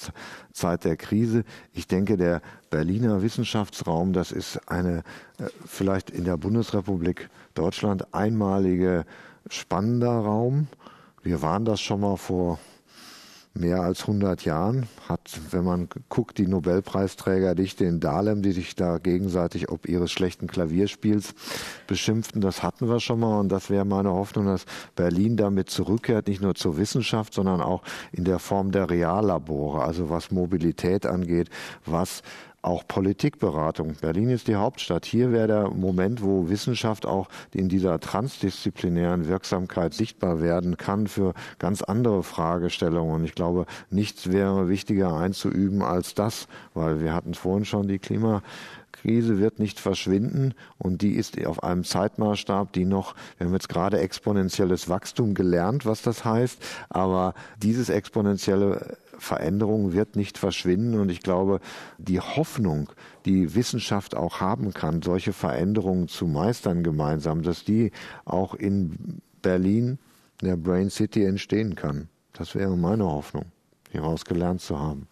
[0.55, 1.44] Zeit der Krise.
[1.74, 2.40] Ich denke, der
[2.70, 5.03] Berliner Wissenschaftsraum, das ist eine
[5.38, 9.05] äh, vielleicht in der Bundesrepublik Deutschland einmalige
[9.50, 10.68] spannender Raum
[11.22, 12.59] Wir waren das schon mal vor
[13.55, 14.86] mehr als 100 Jahren.
[15.09, 20.46] Hat, wenn man guckt, die Nobelpreisträgerdichte in Dahlem, die sich da gegenseitig ob ihres schlechten
[20.46, 21.34] Klavierspiels
[21.86, 23.38] beschimpften, das hatten wir schon mal.
[23.40, 27.82] Und das wäre meine Hoffnung, dass Berlin damit zurückkehrt, nicht nur zur Wissenschaft, sondern auch
[28.12, 31.50] in der Form der Reallabore, also was Mobilität angeht,
[31.84, 32.22] was
[32.62, 33.94] auch Politikberatung.
[34.00, 35.04] Berlin ist die Hauptstadt.
[35.04, 41.34] Hier wäre der Moment, wo Wissenschaft auch in dieser transdisziplinären Wirksamkeit sichtbar werden kann für
[41.58, 43.14] ganz andere Fragestellungen.
[43.16, 47.98] Und ich glaube, nichts wäre wichtiger einzuüben als das, weil wir hatten vorhin schon die
[47.98, 48.42] Klima
[49.03, 53.68] Krise wird nicht verschwinden und die ist auf einem Zeitmaßstab, die noch, wir haben jetzt
[53.68, 61.11] gerade exponentielles Wachstum gelernt, was das heißt, aber dieses exponentielle Veränderung wird nicht verschwinden und
[61.11, 61.59] ich glaube,
[61.98, 62.90] die Hoffnung,
[63.24, 67.90] die Wissenschaft auch haben kann, solche Veränderungen zu meistern gemeinsam, dass die
[68.24, 69.98] auch in Berlin,
[70.40, 72.09] in der Brain City entstehen kann.
[72.34, 73.46] Das wäre meine Hoffnung,
[73.90, 75.09] hieraus gelernt zu haben.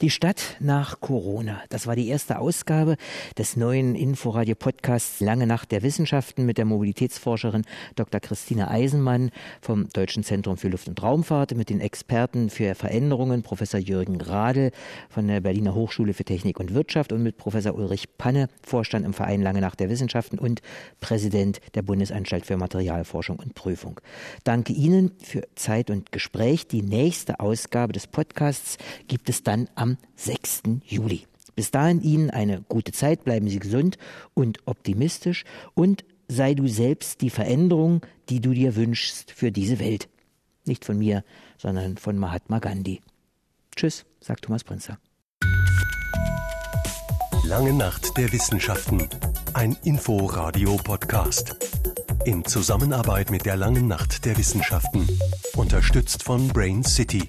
[0.00, 1.60] Die Stadt nach Corona.
[1.68, 2.96] Das war die erste Ausgabe
[3.36, 8.20] des neuen Inforadio-Podcasts Lange Nacht der Wissenschaften mit der Mobilitätsforscherin Dr.
[8.20, 9.30] Christine Eisenmann
[9.60, 14.70] vom Deutschen Zentrum für Luft- und Raumfahrt, mit den Experten für Veränderungen, Professor Jürgen Radl
[15.10, 19.12] von der Berliner Hochschule für Technik und Wirtschaft und mit Professor Ulrich Panne, Vorstand im
[19.12, 20.62] Verein Lange Nacht der Wissenschaften und
[21.00, 24.00] Präsident der Bundesanstalt für Materialforschung und Prüfung.
[24.44, 26.66] Danke Ihnen für Zeit und Gespräch.
[26.66, 30.62] Die nächste Ausgabe des Podcasts gibt es dann dann am 6.
[30.86, 31.26] Juli.
[31.56, 33.98] Bis dahin Ihnen eine gute Zeit, bleiben Sie gesund
[34.32, 35.44] und optimistisch
[35.74, 40.08] und sei du selbst die Veränderung, die du dir wünschst für diese Welt.
[40.66, 41.24] Nicht von mir,
[41.58, 43.00] sondern von Mahatma Gandhi.
[43.74, 44.98] Tschüss, sagt Thomas Prinzer.
[47.44, 49.08] Lange Nacht der Wissenschaften.
[49.54, 51.56] Ein Info-Radio-Podcast.
[52.24, 55.08] In Zusammenarbeit mit der Langen Nacht der Wissenschaften.
[55.56, 57.28] Unterstützt von Brain City.